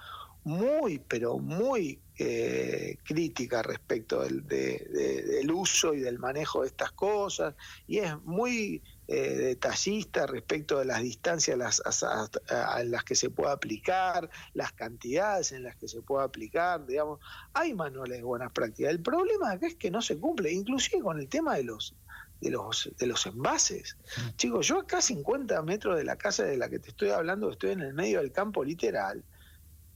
muy, 0.43 0.99
pero 0.99 1.37
muy 1.37 1.99
eh, 2.17 2.97
crítica 3.03 3.61
respecto 3.61 4.23
del, 4.23 4.47
del 4.47 5.51
uso 5.51 5.93
y 5.93 5.99
del 5.99 6.19
manejo 6.19 6.61
de 6.61 6.67
estas 6.67 6.91
cosas 6.91 7.55
y 7.87 7.99
es 7.99 8.19
muy 8.23 8.81
eh, 9.13 9.35
detallista 9.35 10.25
respecto 10.25 10.79
de 10.79 10.85
las 10.85 11.01
distancias 11.01 11.57
las, 11.57 11.81
a, 12.03 12.83
las 12.85 13.03
que 13.03 13.15
se 13.15 13.29
puede 13.29 13.51
aplicar, 13.51 14.29
las 14.53 14.71
cantidades 14.71 15.51
en 15.51 15.63
las 15.63 15.75
que 15.75 15.89
se 15.89 16.01
puede 16.01 16.23
aplicar, 16.23 16.85
digamos, 16.85 17.19
hay 17.53 17.73
manuales 17.73 18.19
de 18.19 18.23
buenas 18.23 18.53
prácticas. 18.53 18.91
El 18.91 19.01
problema 19.01 19.51
acá 19.51 19.67
es 19.67 19.75
que 19.75 19.91
no 19.91 20.01
se 20.01 20.17
cumple, 20.17 20.53
inclusive 20.53 21.01
con 21.01 21.19
el 21.19 21.27
tema 21.27 21.55
de 21.55 21.63
los 21.63 21.93
de 22.41 22.49
los, 22.49 22.89
de 22.97 23.07
los 23.07 23.25
envases. 23.25 23.95
Mm. 24.17 24.35
Chicos, 24.35 24.67
yo 24.67 24.79
acá 24.79 24.97
a 24.97 25.01
50 25.01 25.61
metros 25.61 25.97
de 25.97 26.03
la 26.03 26.17
casa 26.17 26.43
de 26.43 26.57
la 26.57 26.69
que 26.69 26.79
te 26.79 26.89
estoy 26.89 27.09
hablando, 27.09 27.49
estoy 27.49 27.71
en 27.71 27.81
el 27.81 27.93
medio 27.93 28.19
del 28.19 28.31
campo 28.31 28.63
literal, 28.63 29.23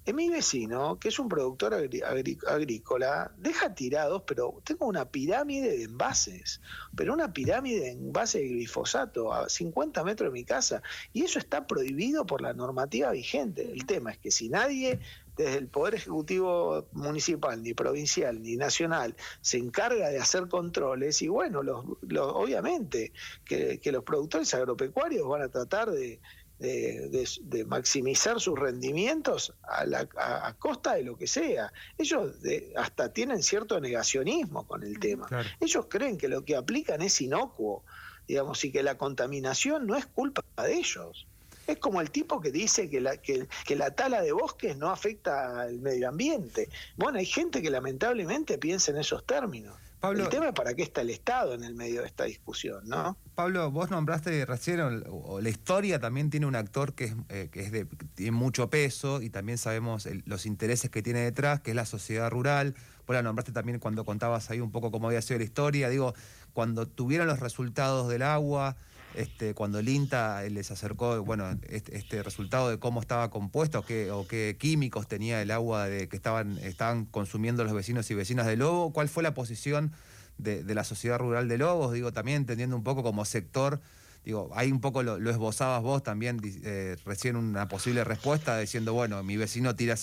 en 0.07 0.15
mi 0.15 0.29
vecino, 0.29 0.99
que 0.99 1.07
es 1.07 1.17
un 1.17 1.27
productor 1.27 1.73
agrícola, 1.73 3.31
deja 3.37 3.73
tirados, 3.73 4.21
pero 4.27 4.61
tengo 4.63 4.85
una 4.85 5.09
pirámide 5.09 5.77
de 5.77 5.83
envases, 5.83 6.61
pero 6.95 7.11
una 7.11 7.33
pirámide 7.33 7.79
de 7.79 7.91
envases 7.93 8.41
de 8.41 8.49
glifosato 8.49 9.33
a 9.33 9.49
50 9.49 10.03
metros 10.03 10.31
de 10.31 10.33
mi 10.33 10.45
casa, 10.45 10.83
y 11.11 11.23
eso 11.23 11.39
está 11.39 11.65
prohibido 11.65 12.23
por 12.23 12.41
la 12.41 12.53
normativa 12.53 13.09
vigente. 13.11 13.71
El 13.71 13.87
tema 13.87 14.11
es 14.11 14.19
que 14.19 14.29
si 14.29 14.47
nadie 14.47 14.99
desde 15.35 15.57
el 15.57 15.67
Poder 15.67 15.95
Ejecutivo 15.95 16.87
Municipal, 16.93 17.61
ni 17.61 17.73
provincial, 17.73 18.41
ni 18.41 18.55
nacional, 18.55 19.15
se 19.41 19.57
encarga 19.57 20.09
de 20.09 20.19
hacer 20.19 20.47
controles, 20.47 21.21
y 21.21 21.27
bueno, 21.27 21.63
los, 21.63 21.85
obviamente 22.11 23.11
que 23.43 23.91
los 23.91 24.03
productores 24.03 24.53
agropecuarios 24.53 25.27
van 25.27 25.43
a 25.43 25.49
tratar 25.49 25.91
de 25.91 26.19
de, 26.59 27.65
maximizar 27.67 28.39
sus 28.39 28.57
rendimientos 28.57 29.53
a, 29.63 29.85
la, 29.85 30.07
a, 30.17 30.53
costa 30.53 30.95
de 30.95 31.03
lo 31.03 31.17
que 31.17 31.27
sea. 31.27 31.71
Ellos 31.97 32.33
hasta 32.77 33.11
tienen 33.11 33.43
cierto 33.43 33.79
negacionismo 33.79 34.65
con 34.67 34.83
el 34.83 34.99
tema. 34.99 35.27
Ellos 35.59 35.87
creen 35.89 36.17
que 36.17 36.27
lo 36.27 36.45
que 36.45 36.55
aplican 36.55 37.01
es 37.01 37.19
inocuo, 37.21 37.83
digamos, 38.27 38.63
y 38.63 38.71
que 38.71 38.83
la 38.83 38.97
contaminación 38.97 39.85
no 39.85 39.95
es 39.95 40.05
culpa 40.05 40.43
de 40.63 40.73
ellos. 40.73 41.27
Es 41.67 41.77
como 41.77 42.01
el 42.01 42.11
tipo 42.11 42.41
que 42.41 42.51
dice 42.51 42.89
que 42.89 43.01
la, 43.01 43.17
que, 43.17 43.47
que 43.65 43.75
la 43.75 43.91
tala 43.91 44.21
de 44.21 44.31
bosques 44.31 44.77
no 44.77 44.89
afecta 44.89 45.61
al 45.61 45.79
medio 45.79 46.09
ambiente. 46.09 46.69
Bueno, 46.95 47.19
hay 47.19 47.25
gente 47.25 47.61
que 47.61 47.69
lamentablemente 47.69 48.57
piensa 48.57 48.91
en 48.91 48.97
esos 48.97 49.25
términos 49.25 49.75
el 50.11 50.29
tema 50.29 50.47
es 50.47 50.53
para 50.53 50.73
qué 50.73 50.83
está 50.83 51.01
el 51.01 51.09
Estado 51.09 51.53
en 51.53 51.63
el 51.63 51.73
medio 51.73 52.01
de 52.01 52.07
esta 52.07 52.25
discusión, 52.25 52.87
¿no? 52.87 53.17
Pablo, 53.35 53.71
vos 53.71 53.89
nombraste 53.89 54.45
recién, 54.45 54.79
o, 55.09 55.41
la 55.41 55.49
historia 55.49 55.99
también 55.99 56.29
tiene 56.29 56.45
un 56.45 56.55
actor 56.55 56.93
que, 56.93 57.05
es, 57.05 57.15
eh, 57.29 57.49
que 57.51 57.61
es 57.61 57.71
de, 57.71 57.85
tiene 58.13 58.31
mucho 58.31 58.69
peso 58.69 59.21
y 59.21 59.29
también 59.29 59.57
sabemos 59.57 60.07
los 60.25 60.45
intereses 60.45 60.89
que 60.89 61.01
tiene 61.01 61.19
detrás, 61.19 61.61
que 61.61 61.71
es 61.71 61.75
la 61.75 61.85
sociedad 61.85 62.29
rural. 62.29 62.75
Vos 63.07 63.15
la 63.15 63.21
nombraste 63.21 63.51
también 63.51 63.79
cuando 63.79 64.05
contabas 64.05 64.49
ahí 64.49 64.59
un 64.59 64.71
poco 64.71 64.91
cómo 64.91 65.07
había 65.07 65.21
sido 65.21 65.39
la 65.39 65.45
historia. 65.45 65.89
Digo, 65.89 66.13
cuando 66.53 66.87
tuvieron 66.87 67.27
los 67.27 67.39
resultados 67.39 68.07
del 68.07 68.21
agua, 68.21 68.77
este, 69.15 69.53
cuando 69.53 69.79
el 69.79 69.89
INTA 69.89 70.43
les 70.43 70.71
acercó 70.71 71.23
bueno, 71.23 71.57
este, 71.69 71.97
este, 71.97 72.23
resultado 72.23 72.69
de 72.69 72.79
cómo 72.79 73.01
estaba 73.01 73.29
compuesto 73.29 73.83
qué, 73.83 74.11
o 74.11 74.27
qué 74.27 74.57
químicos 74.59 75.07
tenía 75.07 75.41
el 75.41 75.51
agua 75.51 75.87
de, 75.87 76.07
que 76.07 76.15
estaban, 76.15 76.57
estaban 76.59 77.05
consumiendo 77.05 77.63
los 77.63 77.73
vecinos 77.73 78.09
y 78.11 78.13
vecinas 78.13 78.45
de 78.45 78.57
Lobo, 78.57 78.93
¿cuál 78.93 79.09
fue 79.09 79.23
la 79.23 79.33
posición 79.33 79.91
de, 80.37 80.63
de 80.63 80.75
la 80.75 80.83
sociedad 80.83 81.17
rural 81.17 81.47
de 81.47 81.57
Lobos? 81.57 81.93
Digo, 81.93 82.11
también 82.13 82.37
entendiendo 82.37 82.75
un 82.75 82.83
poco 82.83 83.03
como 83.03 83.25
sector 83.25 83.81
digo, 84.25 84.49
ahí 84.55 84.71
un 84.71 84.81
poco 84.81 85.03
lo, 85.03 85.29
esbozabas 85.29 85.83
vos 85.83 86.01
también 86.01 86.41
eh, 86.63 86.97
recién 87.05 87.35
una 87.35 87.67
posible 87.67 88.03
respuesta 88.03 88.57
diciendo, 88.57 88.91
bueno, 88.93 89.21
mi 89.23 89.37
vecino 89.37 89.75
tira 89.75 89.95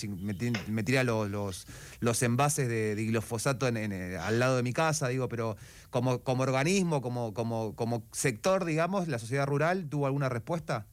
me, 0.69 0.85
tira 0.85 1.03
los, 1.03 1.67
los, 2.01 2.23
envases 2.23 2.69
de, 2.69 2.95
glifosato 2.95 3.67
en, 3.67 3.77
eh, 3.93 4.17
al 4.17 4.39
lado 4.39 4.57
de 4.57 4.63
mi 4.63 4.73
casa, 4.73 5.09
digo, 5.09 5.29
pero 5.29 5.57
como, 5.91 6.21
como 6.21 6.45
organismo, 6.45 7.03
como, 7.03 7.35
como, 7.35 7.75
como 7.75 8.05
sector, 8.13 8.65
digamos, 8.65 9.09
la 9.09 9.19
sociedad 9.19 9.47
rural, 9.47 9.89
¿tuvo 9.89 10.07
alguna 10.07 10.29
respuesta? 10.29 10.87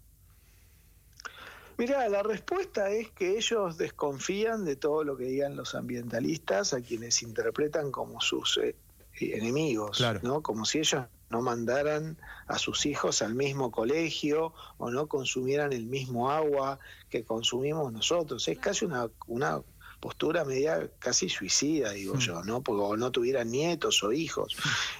Mira, 1.77 2.09
la 2.09 2.24
respuesta 2.24 2.89
es 2.89 3.09
que 3.12 3.38
ellos 3.38 3.77
desconfían 3.77 4.65
de 4.65 4.75
todo 4.75 5.03
lo 5.03 5.15
que 5.15 5.25
digan 5.25 5.55
los 5.55 5.75
ambientalistas, 5.75 6.74
a 6.74 6.81
quienes 6.81 7.21
interpretan 7.21 7.91
como 7.91 8.19
sus 8.19 8.57
eh, 8.57 8.75
enemigos, 9.19 10.03
¿no? 10.24 10.41
Como 10.41 10.65
si 10.65 10.79
ellos 10.79 11.05
no 11.29 11.41
mandaran 11.41 12.17
a 12.48 12.57
sus 12.57 12.86
hijos 12.86 13.21
al 13.21 13.36
mismo 13.36 13.71
colegio 13.71 14.53
o 14.77 14.89
no 14.89 15.07
consumieran 15.07 15.74
el 15.74 15.86
mismo 15.86 16.31
agua 16.31 16.79
que 17.09 17.24
consumimos 17.24 17.91
nosotros. 17.93 18.48
Es 18.48 18.57
casi 18.59 18.86
una, 18.86 19.09
una 19.27 19.62
postura 20.00 20.45
media 20.45 20.89
casi 21.00 21.29
suicida, 21.29 21.91
digo 21.91 22.15
hmm. 22.15 22.19
yo, 22.19 22.43
¿no? 22.43 22.62
Porque 22.62 22.98
no 22.98 23.12
tuvieran 23.12 23.51
nietos 23.51 24.03
o 24.03 24.12
hijos. 24.12 24.55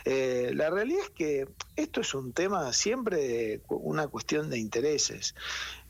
Eh, 0.06 0.52
la 0.54 0.70
realidad 0.70 1.04
es 1.04 1.10
que 1.12 1.48
esto 1.76 2.02
es 2.02 2.14
un 2.14 2.34
tema 2.34 2.72
siempre 2.74 3.18
de 3.18 3.62
una 3.70 4.08
cuestión 4.08 4.50
de 4.50 4.60
intereses. 4.60 5.36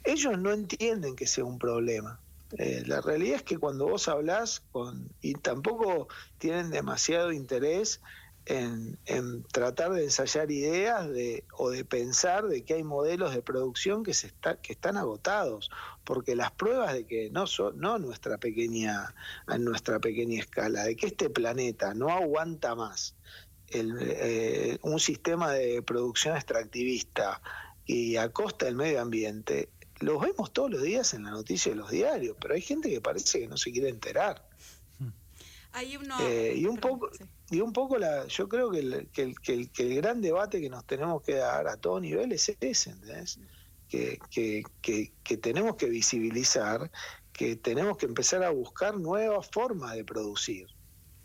Ellos 0.04 0.38
no 0.38 0.52
entienden 0.52 1.16
que 1.16 1.28
sea 1.28 1.44
un 1.44 1.60
problema. 1.60 2.20
Eh, 2.58 2.84
la 2.88 3.02
realidad 3.02 3.38
es 3.38 3.44
que 3.44 3.58
cuando 3.58 3.88
vos 3.88 4.08
hablás 4.08 4.64
con, 4.72 5.10
y 5.22 5.36
tampoco 5.36 6.08
tienen 6.40 6.72
demasiado 6.72 7.32
interés 7.32 8.02
en, 8.46 9.44
tratar 9.52 9.92
de 9.92 10.04
ensayar 10.04 10.50
ideas 10.52 11.08
de, 11.10 11.44
o 11.58 11.70
de 11.70 11.86
pensar 11.86 12.48
de 12.48 12.64
que 12.64 12.76
hay 12.76 12.84
modelos 12.84 13.34
de 13.34 13.42
producción 13.42 14.04
que, 14.04 14.14
se 14.14 14.28
está, 14.28 14.60
que 14.60 14.74
están 14.74 14.98
agotados, 14.98 15.70
porque 16.04 16.36
las 16.36 16.52
pruebas 16.52 16.94
de 16.94 17.06
que 17.06 17.30
no, 17.30 17.46
son, 17.48 17.80
no 17.80 18.00
nuestra 18.00 18.38
pequeña, 18.38 19.14
en 19.48 19.64
nuestra 19.64 20.00
pequeña 20.00 20.40
escala, 20.40 20.84
de 20.84 20.96
que 20.96 21.08
este 21.08 21.30
planeta 21.30 21.94
no 21.94 22.10
aguanta 22.10 22.74
más 22.76 23.16
el, 23.68 23.98
eh, 24.02 24.80
un 24.82 25.00
sistema 25.00 25.52
de 25.52 25.82
producción 25.82 26.36
extractivista 26.36 27.42
y 27.86 28.16
a 28.16 28.30
costa 28.30 28.66
del 28.66 28.76
medio 28.76 29.02
ambiente, 29.02 29.70
los 30.00 30.22
vemos 30.22 30.54
todos 30.54 30.72
los 30.72 30.82
días 30.82 31.14
en 31.14 31.24
la 31.24 31.32
noticia 31.32 31.72
de 31.72 31.78
los 31.78 31.92
diarios, 31.92 32.38
pero 32.40 32.54
hay 32.54 32.62
gente 32.62 32.90
que 32.90 33.02
parece 33.02 33.40
que 33.40 33.48
no 33.48 33.58
se 33.58 33.72
quiere 33.72 33.90
enterar. 33.90 34.48
Hay 35.72 35.98
uno, 35.98 36.16
eh, 36.22 36.54
y 36.56 36.66
un 36.66 36.78
poco, 36.78 37.10
y 37.52 37.62
un 37.62 37.74
poco 37.74 37.98
la, 37.98 38.26
yo 38.28 38.50
creo 38.50 38.72
que 38.72 38.80
el, 38.80 39.10
que, 39.12 39.22
el, 39.24 39.40
que, 39.72 39.84
el, 39.84 39.96
gran 39.96 40.22
debate 40.22 40.60
que 40.60 40.70
nos 40.70 40.86
tenemos 40.86 41.22
que 41.22 41.36
dar 41.36 41.68
a 41.68 41.78
todo 41.78 42.00
nivel 42.00 42.32
es 42.32 42.56
ese, 42.60 42.90
¿entendés? 42.92 43.40
Que, 43.88 44.20
que, 44.82 45.38
tenemos 45.38 45.76
que 45.76 45.88
visibilizar, 45.88 46.92
que 47.34 47.56
tenemos 47.56 47.98
que 47.98 48.06
empezar 48.06 48.44
a 48.44 48.52
buscar 48.52 48.98
nuevas 48.98 49.50
formas 49.52 49.96
de 49.96 50.04
producir, 50.04 50.68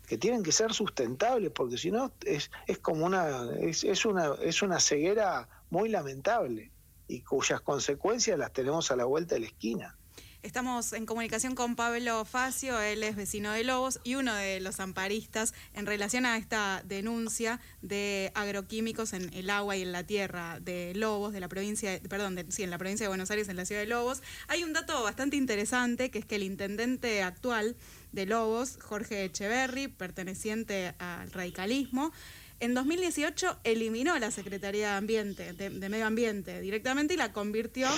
que 0.07 0.17
tienen 0.17 0.41
que 0.41 0.51
ser 0.51 0.73
sustentables, 0.73 1.51
porque 1.51 1.77
si 1.77 1.91
no 1.91 2.11
es, 2.25 2.49
es 2.67 2.79
como 2.79 3.05
una 3.05 3.51
es, 3.59 3.83
es 3.83 4.05
una 4.05 4.33
es 4.41 4.61
una 4.61 4.79
ceguera 4.79 5.47
muy 5.69 5.89
lamentable 5.89 6.71
y 7.07 7.21
cuyas 7.21 7.61
consecuencias 7.61 8.37
las 8.37 8.51
tenemos 8.51 8.89
a 8.89 8.95
la 8.95 9.05
vuelta 9.05 9.35
de 9.35 9.41
la 9.41 9.47
esquina. 9.47 9.97
Estamos 10.45 10.93
en 10.93 11.07
comunicación 11.07 11.55
con 11.55 11.75
Pablo 11.75 12.23
Facio, 12.23 12.79
él 12.79 13.01
es 13.01 13.15
vecino 13.15 13.51
de 13.51 13.63
Lobos 13.63 13.99
y 14.03 14.13
uno 14.13 14.31
de 14.35 14.59
los 14.59 14.79
amparistas 14.79 15.55
en 15.73 15.87
relación 15.87 16.23
a 16.27 16.37
esta 16.37 16.83
denuncia 16.85 17.59
de 17.81 18.31
agroquímicos 18.35 19.13
en 19.13 19.33
el 19.33 19.49
agua 19.49 19.75
y 19.75 19.81
en 19.81 19.91
la 19.91 20.03
tierra 20.03 20.59
de 20.59 20.93
Lobos, 20.93 21.33
de 21.33 21.39
la 21.39 21.47
provincia, 21.47 21.99
perdón, 22.07 22.37
sí, 22.49 22.61
en 22.61 22.69
la 22.69 22.77
provincia 22.77 23.05
de 23.05 23.07
Buenos 23.07 23.31
Aires, 23.31 23.49
en 23.49 23.55
la 23.55 23.65
ciudad 23.65 23.81
de 23.81 23.87
Lobos. 23.87 24.21
Hay 24.47 24.63
un 24.63 24.71
dato 24.71 25.01
bastante 25.01 25.35
interesante 25.35 26.11
que 26.11 26.19
es 26.19 26.25
que 26.27 26.35
el 26.35 26.43
intendente 26.43 27.23
actual 27.23 27.75
de 28.11 28.27
Lobos, 28.27 28.77
Jorge 28.79 29.25
Echeverry, 29.25 29.87
perteneciente 29.87 30.93
al 30.99 31.31
radicalismo, 31.31 32.13
en 32.59 32.73
2018 32.73 33.59
eliminó 33.63 34.17
la 34.17 34.31
Secretaría 34.31 34.91
de 34.91 34.95
Ambiente, 34.95 35.53
de, 35.53 35.89
Medio 35.89 36.05
Ambiente 36.05 36.61
directamente 36.61 37.15
y 37.15 37.17
la 37.17 37.33
convirtió 37.33 37.89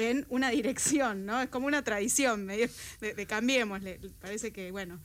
en 0.00 0.26
una 0.28 0.50
dirección, 0.50 1.26
¿no? 1.26 1.40
Es 1.40 1.48
como 1.48 1.66
una 1.66 1.82
tradición 1.82 2.46
medio 2.46 2.68
de, 3.00 3.14
de 3.14 3.26
cambiémosle. 3.26 4.00
Parece 4.20 4.52
que, 4.52 4.70
bueno, 4.70 5.00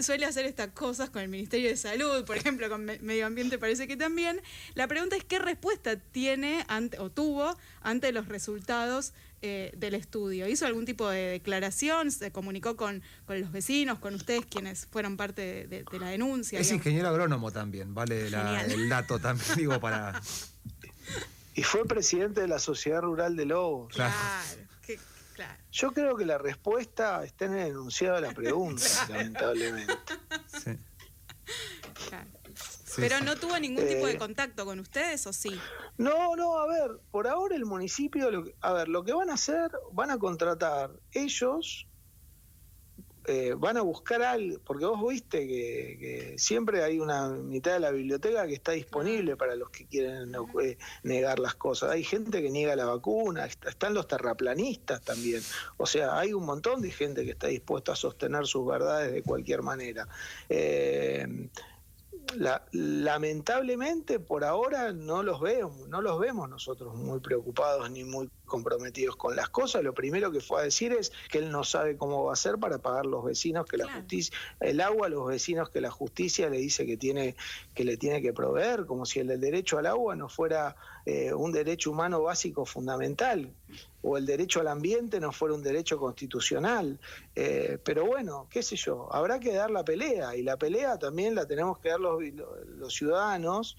suele 0.00 0.26
hacer 0.26 0.46
estas 0.46 0.68
cosas 0.68 1.10
con 1.10 1.22
el 1.22 1.28
Ministerio 1.28 1.68
de 1.68 1.76
Salud, 1.76 2.24
por 2.24 2.36
ejemplo, 2.36 2.68
con 2.68 2.84
Medio 2.84 3.26
Ambiente 3.26 3.58
parece 3.58 3.86
que 3.86 3.96
también. 3.96 4.40
La 4.74 4.86
pregunta 4.88 5.16
es 5.16 5.24
qué 5.24 5.38
respuesta 5.38 5.96
tiene 5.96 6.64
ante, 6.68 6.98
o 6.98 7.10
tuvo 7.10 7.56
ante 7.80 8.12
los 8.12 8.28
resultados 8.28 9.12
eh, 9.42 9.72
del 9.76 9.94
estudio. 9.94 10.48
¿Hizo 10.48 10.66
algún 10.66 10.84
tipo 10.84 11.08
de 11.08 11.22
declaración? 11.32 12.10
¿Se 12.10 12.30
comunicó 12.32 12.76
con, 12.76 13.02
con 13.26 13.40
los 13.40 13.52
vecinos, 13.52 13.98
con 13.98 14.14
ustedes 14.14 14.46
quienes 14.46 14.86
fueron 14.86 15.16
parte 15.16 15.66
de, 15.66 15.84
la 15.98 16.08
denuncia? 16.08 16.58
Es 16.58 16.72
ingeniero 16.72 17.08
agrónomo 17.08 17.50
también, 17.50 17.94
vale 17.94 18.26
el 18.26 18.88
dato 18.88 19.18
también, 19.18 19.48
digo, 19.56 19.80
para... 19.80 20.20
Y 21.54 21.62
fue 21.62 21.84
presidente 21.84 22.40
de 22.40 22.48
la 22.48 22.58
Sociedad 22.58 23.02
Rural 23.02 23.36
de 23.36 23.46
Lobos. 23.46 23.94
Claro, 23.94 24.14
Yo 25.72 25.92
creo 25.92 26.16
que 26.16 26.24
la 26.24 26.38
respuesta 26.38 27.24
está 27.24 27.46
en 27.46 27.54
el 27.54 27.68
enunciado 27.68 28.16
de 28.16 28.22
la 28.22 28.32
pregunta, 28.32 28.84
lamentablemente. 29.08 29.94
Sí. 30.64 30.78
Pero 32.96 33.20
no 33.20 33.36
tuvo 33.36 33.58
ningún 33.58 33.86
tipo 33.86 34.06
de 34.06 34.12
eh, 34.12 34.18
contacto 34.18 34.64
con 34.64 34.78
ustedes, 34.78 35.26
¿o 35.26 35.32
sí? 35.32 35.58
No, 35.96 36.36
no, 36.36 36.58
a 36.58 36.66
ver, 36.68 37.00
por 37.10 37.26
ahora 37.26 37.56
el 37.56 37.64
municipio, 37.64 38.44
a 38.60 38.72
ver, 38.72 38.88
lo 38.88 39.04
que 39.04 39.12
van 39.12 39.30
a 39.30 39.34
hacer, 39.34 39.70
van 39.92 40.10
a 40.10 40.18
contratar 40.18 40.90
ellos 41.12 41.88
eh, 43.26 43.54
van 43.56 43.76
a 43.78 43.82
buscar 43.82 44.22
algo, 44.22 44.58
porque 44.64 44.84
vos 44.84 45.00
viste 45.08 45.46
que, 45.46 46.34
siempre 46.36 46.82
hay 46.82 47.00
una 47.00 47.30
mitad 47.30 47.72
de 47.72 47.80
la 47.80 47.90
biblioteca 47.90 48.46
que 48.46 48.54
está 48.54 48.72
disponible 48.72 49.36
para 49.36 49.56
los 49.56 49.70
que 49.70 49.86
quieren 49.86 50.34
eh, 50.62 50.76
negar 51.02 51.38
las 51.38 51.54
cosas. 51.54 51.90
Hay 51.90 52.04
gente 52.04 52.42
que 52.42 52.50
niega 52.50 52.76
la 52.76 52.84
vacuna, 52.84 53.46
están 53.46 53.94
los 53.94 54.06
terraplanistas 54.06 55.00
también. 55.02 55.40
O 55.78 55.86
sea, 55.86 56.18
hay 56.18 56.34
un 56.34 56.44
montón 56.44 56.82
de 56.82 56.90
gente 56.90 57.24
que 57.24 57.30
está 57.30 57.46
dispuesta 57.46 57.92
a 57.92 57.96
sostener 57.96 58.46
sus 58.46 58.66
verdades 58.66 59.12
de 59.12 59.22
cualquier 59.22 59.62
manera. 59.62 60.06
Eh, 60.48 61.48
lamentablemente 62.72 64.20
por 64.20 64.44
ahora 64.44 64.92
no 64.92 65.22
los 65.22 65.40
veo, 65.40 65.72
no 65.88 66.00
los 66.00 66.18
vemos 66.18 66.48
nosotros 66.48 66.94
muy 66.94 67.20
preocupados 67.20 67.90
ni 67.90 68.04
muy 68.04 68.30
comprometidos 68.44 69.16
con 69.16 69.36
las 69.36 69.48
cosas. 69.48 69.82
Lo 69.82 69.94
primero 69.94 70.30
que 70.30 70.40
fue 70.40 70.60
a 70.60 70.64
decir 70.64 70.92
es 70.92 71.12
que 71.30 71.38
él 71.38 71.50
no 71.50 71.64
sabe 71.64 71.96
cómo 71.96 72.24
va 72.24 72.30
a 72.30 72.34
hacer 72.34 72.58
para 72.58 72.78
pagar 72.78 73.06
los 73.06 73.24
vecinos 73.24 73.66
que 73.66 73.76
la 73.76 73.92
justicia, 73.92 74.36
el 74.60 74.80
agua 74.80 75.06
a 75.06 75.10
los 75.10 75.26
vecinos 75.26 75.70
que 75.70 75.80
la 75.80 75.90
justicia 75.90 76.48
le 76.48 76.58
dice 76.58 76.86
que 76.86 76.96
tiene, 76.96 77.36
que 77.74 77.84
le 77.84 77.96
tiene 77.96 78.22
que 78.22 78.32
proveer, 78.32 78.86
como 78.86 79.06
si 79.06 79.20
el 79.20 79.28
del 79.28 79.40
derecho 79.40 79.78
al 79.78 79.86
agua 79.86 80.14
no 80.16 80.28
fuera 80.28 80.76
eh, 81.06 81.34
un 81.34 81.52
derecho 81.52 81.90
humano 81.90 82.22
básico 82.22 82.64
fundamental 82.64 83.52
o 84.00 84.16
el 84.16 84.24
derecho 84.24 84.60
al 84.60 84.68
ambiente 84.68 85.20
no 85.20 85.32
fuera 85.32 85.54
un 85.54 85.62
derecho 85.62 85.98
constitucional. 85.98 86.98
Eh, 87.34 87.78
pero 87.84 88.06
bueno, 88.06 88.46
qué 88.50 88.62
sé 88.62 88.76
yo, 88.76 89.12
habrá 89.12 89.38
que 89.38 89.52
dar 89.52 89.70
la 89.70 89.84
pelea 89.84 90.34
y 90.34 90.42
la 90.42 90.56
pelea 90.56 90.98
también 90.98 91.34
la 91.34 91.46
tenemos 91.46 91.78
que 91.78 91.90
dar 91.90 92.00
los, 92.00 92.22
los 92.78 92.94
ciudadanos 92.94 93.76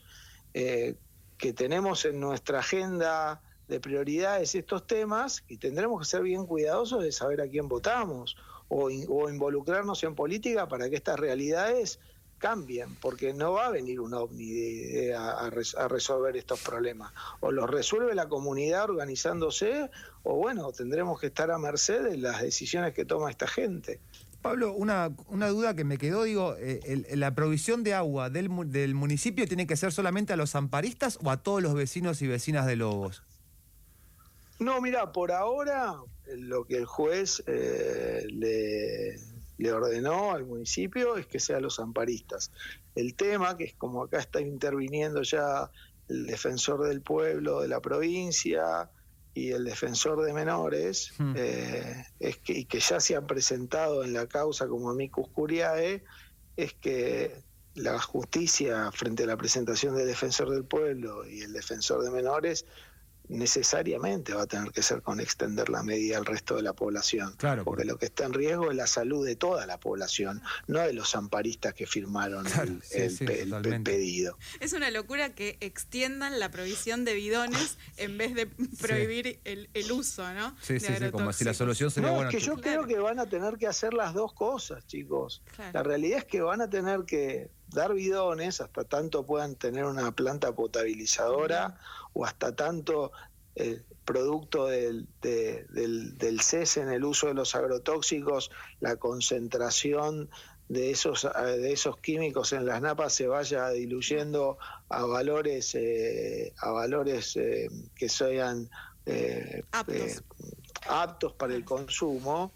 eh, 0.54 0.96
que 1.40 1.52
tenemos 1.52 2.06
en 2.06 2.20
nuestra 2.20 2.60
agenda 2.60 3.42
de 3.68 3.80
prioridades 3.80 4.54
estos 4.54 4.86
temas 4.86 5.44
y 5.48 5.58
tendremos 5.58 6.00
que 6.00 6.06
ser 6.06 6.22
bien 6.22 6.46
cuidadosos 6.46 7.04
de 7.04 7.12
saber 7.12 7.42
a 7.42 7.48
quién 7.48 7.68
votamos 7.68 8.38
o, 8.68 8.86
o 8.86 9.30
involucrarnos 9.30 10.04
en 10.04 10.14
política 10.14 10.68
para 10.68 10.92
que 10.92 10.96
estas 10.96 11.20
realidades 11.20 12.00
cambien, 12.46 12.94
porque 13.02 13.34
no 13.34 13.54
va 13.54 13.66
a 13.66 13.72
venir 13.72 14.00
un 14.00 14.14
ovni 14.14 15.10
a, 15.18 15.50
resolver 15.50 16.38
estos 16.38 16.62
problemas. 16.62 17.12
O 17.40 17.52
los 17.52 17.68
resuelve 17.68 18.14
la 18.14 18.30
comunidad 18.30 18.84
organizándose, 18.84 19.90
o 20.22 20.36
bueno, 20.36 20.72
tendremos 20.72 21.20
que 21.20 21.26
estar 21.26 21.50
a 21.50 21.58
merced 21.58 22.04
de 22.04 22.18
las 22.18 22.44
decisiones 22.44 22.94
que 22.94 23.04
toma 23.04 23.32
esta 23.32 23.48
gente. 23.48 24.00
Pablo, 24.44 24.74
una, 24.74 25.12
una 25.28 25.48
duda 25.48 25.76
que 25.76 25.86
me 25.86 25.98
quedó, 25.98 26.22
digo, 26.22 26.56
eh, 26.60 27.04
¿la 27.16 27.34
provisión 27.34 27.84
de 27.84 27.96
agua 27.96 28.30
del, 28.30 28.52
del 28.72 28.94
municipio 28.94 29.48
tiene 29.48 29.66
que 29.66 29.76
ser 29.76 29.92
solamente 29.92 30.32
a 30.32 30.36
los 30.36 30.54
amparistas 30.54 31.18
o 31.24 31.32
a 31.32 31.38
todos 31.38 31.64
los 31.64 31.74
vecinos 31.74 32.22
y 32.22 32.28
vecinas 32.28 32.68
de 32.68 32.76
Lobos? 32.76 33.24
No, 34.60 34.80
mira, 34.82 35.12
por 35.12 35.32
ahora 35.32 35.96
lo 36.28 36.66
que 36.66 36.78
el 36.78 36.86
juez 36.86 37.42
eh, 37.48 38.28
le, 38.30 39.16
le 39.58 39.72
ordenó 39.72 40.32
al 40.32 40.46
municipio 40.46 41.18
es 41.18 41.28
que 41.28 41.40
sean 41.40 41.64
los 41.64 41.80
amparistas. 41.80 42.52
El 42.96 43.16
tema, 43.16 43.58
que 43.58 43.66
es 43.66 43.74
como 43.76 44.04
acá 44.04 44.20
está 44.20 44.42
interviniendo 44.42 45.22
ya 45.22 45.70
el 46.10 46.26
defensor 46.26 46.88
del 46.88 47.02
pueblo 47.02 47.62
de 47.62 47.68
la 47.68 47.80
provincia 47.80 48.90
y 49.34 49.52
el 49.52 49.66
defensor 49.66 50.24
de 50.24 50.34
menores, 50.34 51.14
hmm. 51.18 51.34
eh, 51.36 52.06
es 52.20 52.38
que, 52.38 52.54
y 52.54 52.66
que 52.66 52.80
ya 52.80 53.00
se 53.00 53.16
han 53.16 53.28
presentado 53.28 54.04
en 54.04 54.14
la 54.14 54.28
causa 54.28 54.68
como 54.68 54.90
amicus 54.90 55.28
curiae, 55.30 56.04
es 56.56 56.74
que 56.74 57.44
la 57.76 58.00
justicia 58.00 58.90
frente 58.94 59.24
a 59.24 59.28
la 59.28 59.36
presentación 59.36 59.96
del 59.96 60.08
defensor 60.08 60.50
del 60.50 60.64
pueblo 60.64 61.28
y 61.28 61.42
el 61.42 61.52
defensor 61.52 62.04
de 62.04 62.12
menores 62.12 62.66
necesariamente 63.30 64.34
va 64.34 64.44
a 64.44 64.48
tener 64.48 64.72
que 64.72 64.82
ser 64.82 65.02
con 65.02 65.20
extender 65.20 65.70
la 65.70 65.84
medida 65.84 66.18
al 66.18 66.26
resto 66.26 66.56
de 66.56 66.62
la 66.62 66.74
población. 66.74 67.34
Claro, 67.38 67.64
porque 67.64 67.86
lo 67.86 67.98
que 67.98 68.06
está 68.06 68.26
en 68.26 68.34
riesgo 68.34 68.72
es 68.72 68.78
la 68.78 68.88
salud 68.88 69.26
de 69.26 69.36
toda 69.36 69.66
la 69.66 69.80
población, 69.80 70.42
no 70.68 70.80
de 70.80 70.94
los 70.94 71.16
amparistas 71.16 71.74
que 71.74 71.86
firmaron 71.86 72.46
el, 72.92 73.84
pedido. 73.84 74.38
Es 74.60 74.74
una 74.74 74.90
locura 74.92 75.34
que 75.34 75.58
extiendan 75.60 76.40
la 76.40 76.50
provisión 76.52 77.06
de 77.06 77.14
bidones 77.14 77.78
en 77.98 78.18
vez 78.18 78.34
de 78.34 78.48
prohibir 78.80 79.40
el, 79.44 79.92
uso, 79.92 80.34
¿no? 80.34 80.56
Sí, 80.62 80.80
sí, 80.80 80.88
sí, 80.98 81.12
como 81.12 81.32
si 81.32 81.44
la 81.44 81.54
solución 81.54 81.92
sería 81.92 82.12
no, 82.12 82.24
Es 82.24 82.30
que 82.30 82.40
yo 82.40 82.58
creo 82.58 82.86
que 82.86 82.98
van 83.00 83.20
a 83.20 83.28
tener 83.28 83.58
que 83.58 83.68
hacer 83.68 83.94
las 83.94 84.14
dos 84.14 84.34
cosas, 84.34 84.86
chicos. 84.88 85.42
La 85.74 85.84
realidad 85.84 86.20
es 86.20 86.26
que 86.26 86.42
van 86.42 86.62
a 86.62 86.70
tener 86.70 87.06
que 87.06 87.50
dar 87.76 87.94
bidones 87.94 88.62
hasta 88.62 88.86
tanto 88.86 89.26
puedan 89.26 89.56
tener 89.56 89.86
una 89.86 90.12
planta 90.12 90.56
potabilizadora 90.56 91.78
o 92.14 92.26
hasta 92.26 92.56
tanto 92.56 93.12
eh, 93.56 93.82
producto 94.06 94.68
del, 94.68 95.08
del, 95.22 96.42
cese 96.42 96.82
en 96.82 96.90
el 96.90 97.04
uso 97.04 97.28
de 97.28 97.34
los 97.34 97.56
agrotóxicos, 97.56 98.52
la 98.80 98.96
concentración 98.96 100.30
de 100.70 100.92
esos, 100.92 101.28
de 101.36 101.72
esos 101.72 101.98
químicos 101.98 102.54
en 102.54 102.66
las 102.66 102.82
napas 102.82 103.14
se 103.14 103.28
vaya 103.28 103.70
diluyendo 103.70 104.58
a 104.90 105.06
valores, 105.06 105.76
eh, 105.76 106.54
a 106.58 106.72
valores 106.72 107.36
eh, 107.36 107.70
que 107.96 108.10
sean 108.10 108.70
aptos. 109.72 110.24
aptos 110.88 111.34
para 111.34 111.56
el 111.56 111.66
consumo. 111.66 112.52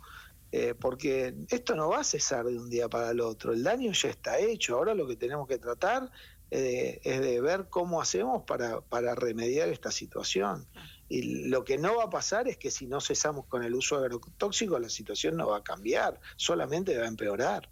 Porque 0.80 1.36
esto 1.50 1.76
no 1.76 1.90
va 1.90 2.00
a 2.00 2.04
cesar 2.04 2.46
de 2.46 2.58
un 2.58 2.70
día 2.70 2.90
para 2.90 3.12
el 3.12 3.22
otro, 3.22 3.54
el 3.54 3.64
daño 3.64 3.92
ya 3.92 4.10
está 4.10 4.40
hecho, 4.40 4.76
ahora 4.76 4.94
lo 4.94 5.08
que 5.08 5.16
tenemos 5.16 5.48
que 5.48 5.58
tratar 5.58 6.12
es 6.50 7.22
de 7.22 7.42
ver 7.42 7.68
cómo 7.70 8.02
hacemos 8.02 8.44
para, 8.44 8.82
para 8.82 9.14
remediar 9.14 9.70
esta 9.70 9.92
situación. 9.92 10.68
Y 11.10 11.48
lo 11.48 11.66
que 11.66 11.78
no 11.78 11.98
va 11.98 12.06
a 12.06 12.10
pasar 12.10 12.48
es 12.48 12.58
que 12.58 12.70
si 12.70 12.86
no 12.86 13.02
cesamos 13.02 13.46
con 13.48 13.64
el 13.64 13.74
uso 13.74 14.00
de 14.00 14.06
agrotóxicos, 14.06 14.80
la 14.80 14.90
situación 14.90 15.38
no 15.38 15.48
va 15.48 15.58
a 15.58 15.64
cambiar, 15.64 16.20
solamente 16.36 16.96
va 16.98 17.06
a 17.06 17.08
empeorar. 17.08 17.68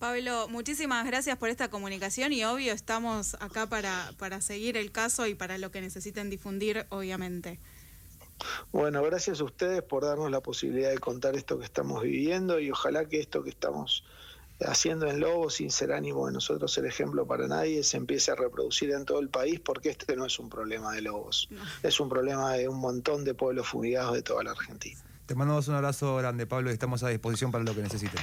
Pablo, 0.00 0.48
muchísimas 0.48 1.06
gracias 1.06 1.38
por 1.38 1.48
esta 1.48 1.70
comunicación 1.70 2.32
y 2.32 2.44
obvio 2.44 2.72
estamos 2.72 3.34
acá 3.40 3.68
para, 3.68 4.12
para 4.18 4.40
seguir 4.40 4.76
el 4.76 4.90
caso 4.90 5.26
y 5.28 5.34
para 5.34 5.56
lo 5.56 5.70
que 5.70 5.80
necesiten 5.80 6.30
difundir, 6.30 6.86
obviamente. 6.90 7.60
Bueno, 8.72 9.02
gracias 9.02 9.40
a 9.40 9.44
ustedes 9.44 9.82
por 9.82 10.04
darnos 10.04 10.30
la 10.30 10.40
posibilidad 10.40 10.90
de 10.90 10.98
contar 10.98 11.36
esto 11.36 11.58
que 11.58 11.64
estamos 11.64 12.02
viviendo 12.02 12.60
y 12.60 12.70
ojalá 12.70 13.08
que 13.08 13.20
esto 13.20 13.42
que 13.42 13.50
estamos 13.50 14.04
haciendo 14.60 15.08
en 15.08 15.20
Lobos, 15.20 15.54
sin 15.54 15.70
ser 15.70 15.92
ánimo 15.92 16.26
de 16.26 16.32
nosotros 16.32 16.72
ser 16.72 16.86
ejemplo 16.86 17.26
para 17.26 17.48
nadie, 17.48 17.82
se 17.82 17.96
empiece 17.96 18.30
a 18.30 18.34
reproducir 18.34 18.90
en 18.90 19.04
todo 19.04 19.20
el 19.20 19.28
país 19.28 19.60
porque 19.60 19.90
este 19.90 20.16
no 20.16 20.26
es 20.26 20.38
un 20.38 20.48
problema 20.48 20.92
de 20.92 21.02
Lobos, 21.02 21.48
es 21.82 22.00
un 22.00 22.08
problema 22.08 22.52
de 22.52 22.68
un 22.68 22.78
montón 22.78 23.24
de 23.24 23.34
pueblos 23.34 23.68
fumigados 23.68 24.14
de 24.14 24.22
toda 24.22 24.44
la 24.44 24.52
Argentina. 24.52 25.00
Te 25.26 25.34
mandamos 25.34 25.68
un 25.68 25.74
abrazo 25.74 26.16
grande, 26.16 26.46
Pablo, 26.46 26.70
y 26.70 26.74
estamos 26.74 27.02
a 27.02 27.08
disposición 27.08 27.50
para 27.50 27.64
lo 27.64 27.74
que 27.74 27.82
necesiten. 27.82 28.20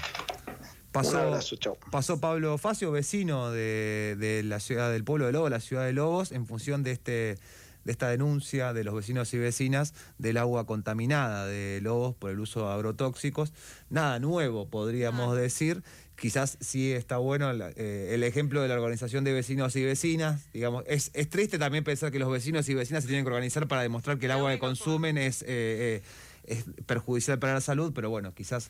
Pasó, 0.91 1.11
un 1.11 1.27
abrazo, 1.27 1.55
chau. 1.55 1.77
pasó 1.89 2.19
Pablo 2.19 2.57
Facio, 2.57 2.91
vecino 2.91 3.49
de, 3.49 4.17
de 4.19 4.43
la 4.43 4.59
ciudad 4.59 4.91
del 4.91 5.03
pueblo 5.03 5.25
de 5.25 5.31
Lobos, 5.31 5.49
la 5.49 5.61
ciudad 5.61 5.85
de 5.85 5.93
Lobos, 5.93 6.31
en 6.31 6.45
función 6.45 6.83
de 6.83 6.91
este 6.91 7.39
de 7.83 7.91
esta 7.91 8.09
denuncia 8.09 8.73
de 8.73 8.83
los 8.83 8.93
vecinos 8.93 9.33
y 9.33 9.37
vecinas 9.37 9.93
del 10.17 10.37
agua 10.37 10.65
contaminada 10.65 11.45
de 11.45 11.79
Lobos 11.81 12.15
por 12.15 12.31
el 12.31 12.39
uso 12.39 12.67
de 12.67 12.73
agrotóxicos. 12.73 13.53
Nada 13.89 14.19
nuevo, 14.19 14.69
podríamos 14.69 15.33
ah. 15.33 15.39
decir. 15.39 15.83
Quizás 16.15 16.57
sí 16.59 16.91
está 16.91 17.17
bueno 17.17 17.51
eh, 17.51 18.11
el 18.13 18.23
ejemplo 18.23 18.61
de 18.61 18.67
la 18.67 18.75
organización 18.75 19.23
de 19.23 19.33
vecinos 19.33 19.75
y 19.75 19.83
vecinas. 19.83 20.51
Digamos, 20.53 20.83
es, 20.85 21.09
es, 21.15 21.29
triste 21.29 21.57
también 21.57 21.83
pensar 21.83 22.11
que 22.11 22.19
los 22.19 22.29
vecinos 22.31 22.69
y 22.69 22.75
vecinas 22.75 23.03
se 23.03 23.07
tienen 23.07 23.25
que 23.25 23.29
organizar 23.29 23.67
para 23.67 23.81
demostrar 23.81 24.19
que 24.19 24.27
el 24.27 24.33
agua 24.33 24.51
que 24.51 24.59
consumen 24.59 25.17
es, 25.17 25.41
eh, 25.41 25.47
eh, 25.47 26.01
es 26.43 26.65
perjudicial 26.85 27.39
para 27.39 27.55
la 27.55 27.61
salud, 27.61 27.91
pero 27.95 28.11
bueno, 28.11 28.35
quizás 28.35 28.69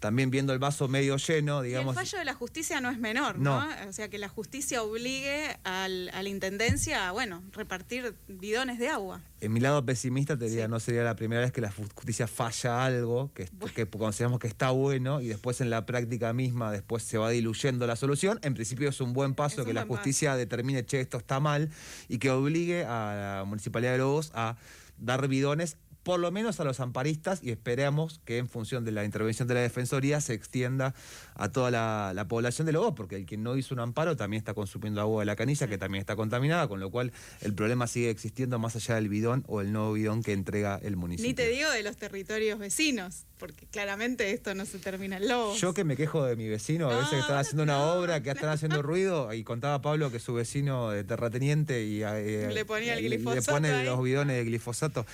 también 0.00 0.30
viendo 0.30 0.52
el 0.52 0.58
vaso 0.58 0.88
medio 0.88 1.16
lleno, 1.18 1.60
digamos. 1.62 1.94
el 1.94 2.02
fallo 2.02 2.18
de 2.18 2.24
la 2.24 2.34
justicia 2.34 2.80
no 2.80 2.90
es 2.90 2.98
menor, 2.98 3.38
¿no? 3.38 3.62
O 3.86 3.92
sea, 3.92 4.08
que 4.08 4.18
la 4.18 4.28
justicia 4.28 4.82
obligue 4.82 5.56
al, 5.62 6.10
a 6.14 6.22
la 6.22 6.28
intendencia 6.28 7.08
a, 7.08 7.12
bueno, 7.12 7.42
repartir 7.52 8.14
bidones 8.26 8.78
de 8.78 8.88
agua. 8.88 9.20
En 9.42 9.52
mi 9.52 9.60
lado 9.60 9.84
pesimista 9.84 10.38
te 10.38 10.46
diría, 10.46 10.68
no 10.68 10.80
sería 10.80 11.02
la 11.02 11.16
primera 11.16 11.42
vez 11.42 11.52
que 11.52 11.60
la 11.60 11.70
justicia 11.70 12.26
falla 12.26 12.84
algo, 12.84 13.30
que, 13.34 13.48
que 13.74 13.86
consideramos 13.86 14.40
que 14.40 14.48
está 14.48 14.70
bueno, 14.70 15.20
y 15.20 15.28
después 15.28 15.60
en 15.60 15.68
la 15.68 15.84
práctica 15.84 16.32
misma, 16.32 16.72
después 16.72 17.02
se 17.02 17.18
va 17.18 17.28
diluyendo 17.30 17.86
la 17.86 17.96
solución. 17.96 18.40
En 18.42 18.54
principio 18.54 18.88
es 18.88 19.00
un 19.02 19.12
buen 19.12 19.34
paso 19.34 19.64
que 19.66 19.74
la 19.74 19.84
justicia 19.84 20.34
determine, 20.34 20.84
che, 20.84 21.00
esto 21.00 21.18
está 21.18 21.40
mal, 21.40 21.70
y 22.08 22.18
que 22.18 22.30
obligue 22.30 22.84
a 22.84 23.38
la 23.38 23.44
Municipalidad 23.44 23.92
de 23.92 23.98
Lobos 23.98 24.32
a 24.34 24.56
dar 24.96 25.28
bidones 25.28 25.76
por 26.02 26.18
lo 26.18 26.30
menos 26.30 26.60
a 26.60 26.64
los 26.64 26.80
amparistas 26.80 27.40
y 27.42 27.50
esperamos 27.50 28.20
que 28.24 28.38
en 28.38 28.48
función 28.48 28.84
de 28.84 28.92
la 28.92 29.04
intervención 29.04 29.46
de 29.48 29.54
la 29.54 29.60
Defensoría 29.60 30.20
se 30.20 30.32
extienda 30.32 30.94
a 31.34 31.50
toda 31.50 31.70
la, 31.70 32.26
población 32.28 32.66
de 32.66 32.72
Lobos, 32.72 32.94
porque 32.94 33.16
el 33.16 33.26
que 33.26 33.36
no 33.36 33.56
hizo 33.56 33.74
un 33.74 33.80
amparo 33.80 34.16
también 34.16 34.38
está 34.38 34.54
consumiendo 34.54 35.00
agua 35.00 35.22
de 35.22 35.26
la 35.26 35.36
canilla, 35.36 35.66
que 35.66 35.78
también 35.78 36.00
está 36.00 36.16
contaminada, 36.16 36.68
con 36.68 36.80
lo 36.80 36.90
cual 36.90 37.12
el 37.40 37.54
problema 37.54 37.86
sigue 37.86 38.10
existiendo 38.10 38.58
más 38.58 38.76
allá 38.76 38.94
del 38.94 39.08
bidón 39.08 39.44
o 39.48 39.60
el 39.60 39.72
nuevo 39.72 39.92
bidón 39.92 40.22
que 40.22 40.32
entrega 40.32 40.78
el 40.82 40.96
municipio. 40.96 41.28
Ni 41.28 41.34
te 41.34 41.48
digo 41.48 41.70
de 41.70 41.82
los 41.82 41.96
territorios 41.96 42.58
vecinos, 42.58 43.24
porque 43.38 43.66
claramente 43.66 44.32
esto 44.32 44.54
no 44.54 44.64
se 44.64 44.78
termina 44.78 45.16
en 45.16 45.28
Lobos. 45.28 45.60
Yo 45.60 45.74
que 45.74 45.84
me 45.84 45.96
quejo 45.96 46.24
de 46.24 46.36
mi 46.36 46.48
vecino, 46.48 46.90
a 46.90 46.96
veces 46.96 47.10
que 47.10 47.18
están 47.18 47.38
haciendo 47.38 47.62
una 47.62 47.82
obra, 47.94 48.22
que 48.22 48.30
están 48.30 48.50
haciendo 48.50 48.82
ruido, 48.82 49.32
y 49.34 49.42
contaba 49.44 49.80
Pablo 49.82 50.12
que 50.12 50.20
su 50.20 50.34
vecino 50.34 50.90
de 50.90 51.04
terrateniente 51.04 51.84
y, 51.84 52.02
eh, 52.02 52.48
le 52.52 52.64
ponía 52.64 52.94
el 52.94 53.04
glifosato 53.04 53.34
le 53.34 53.42
pone 53.42 53.84
los 53.84 54.02
bidones 54.02 54.36
de 54.36 54.44
glifosato. 54.44 55.06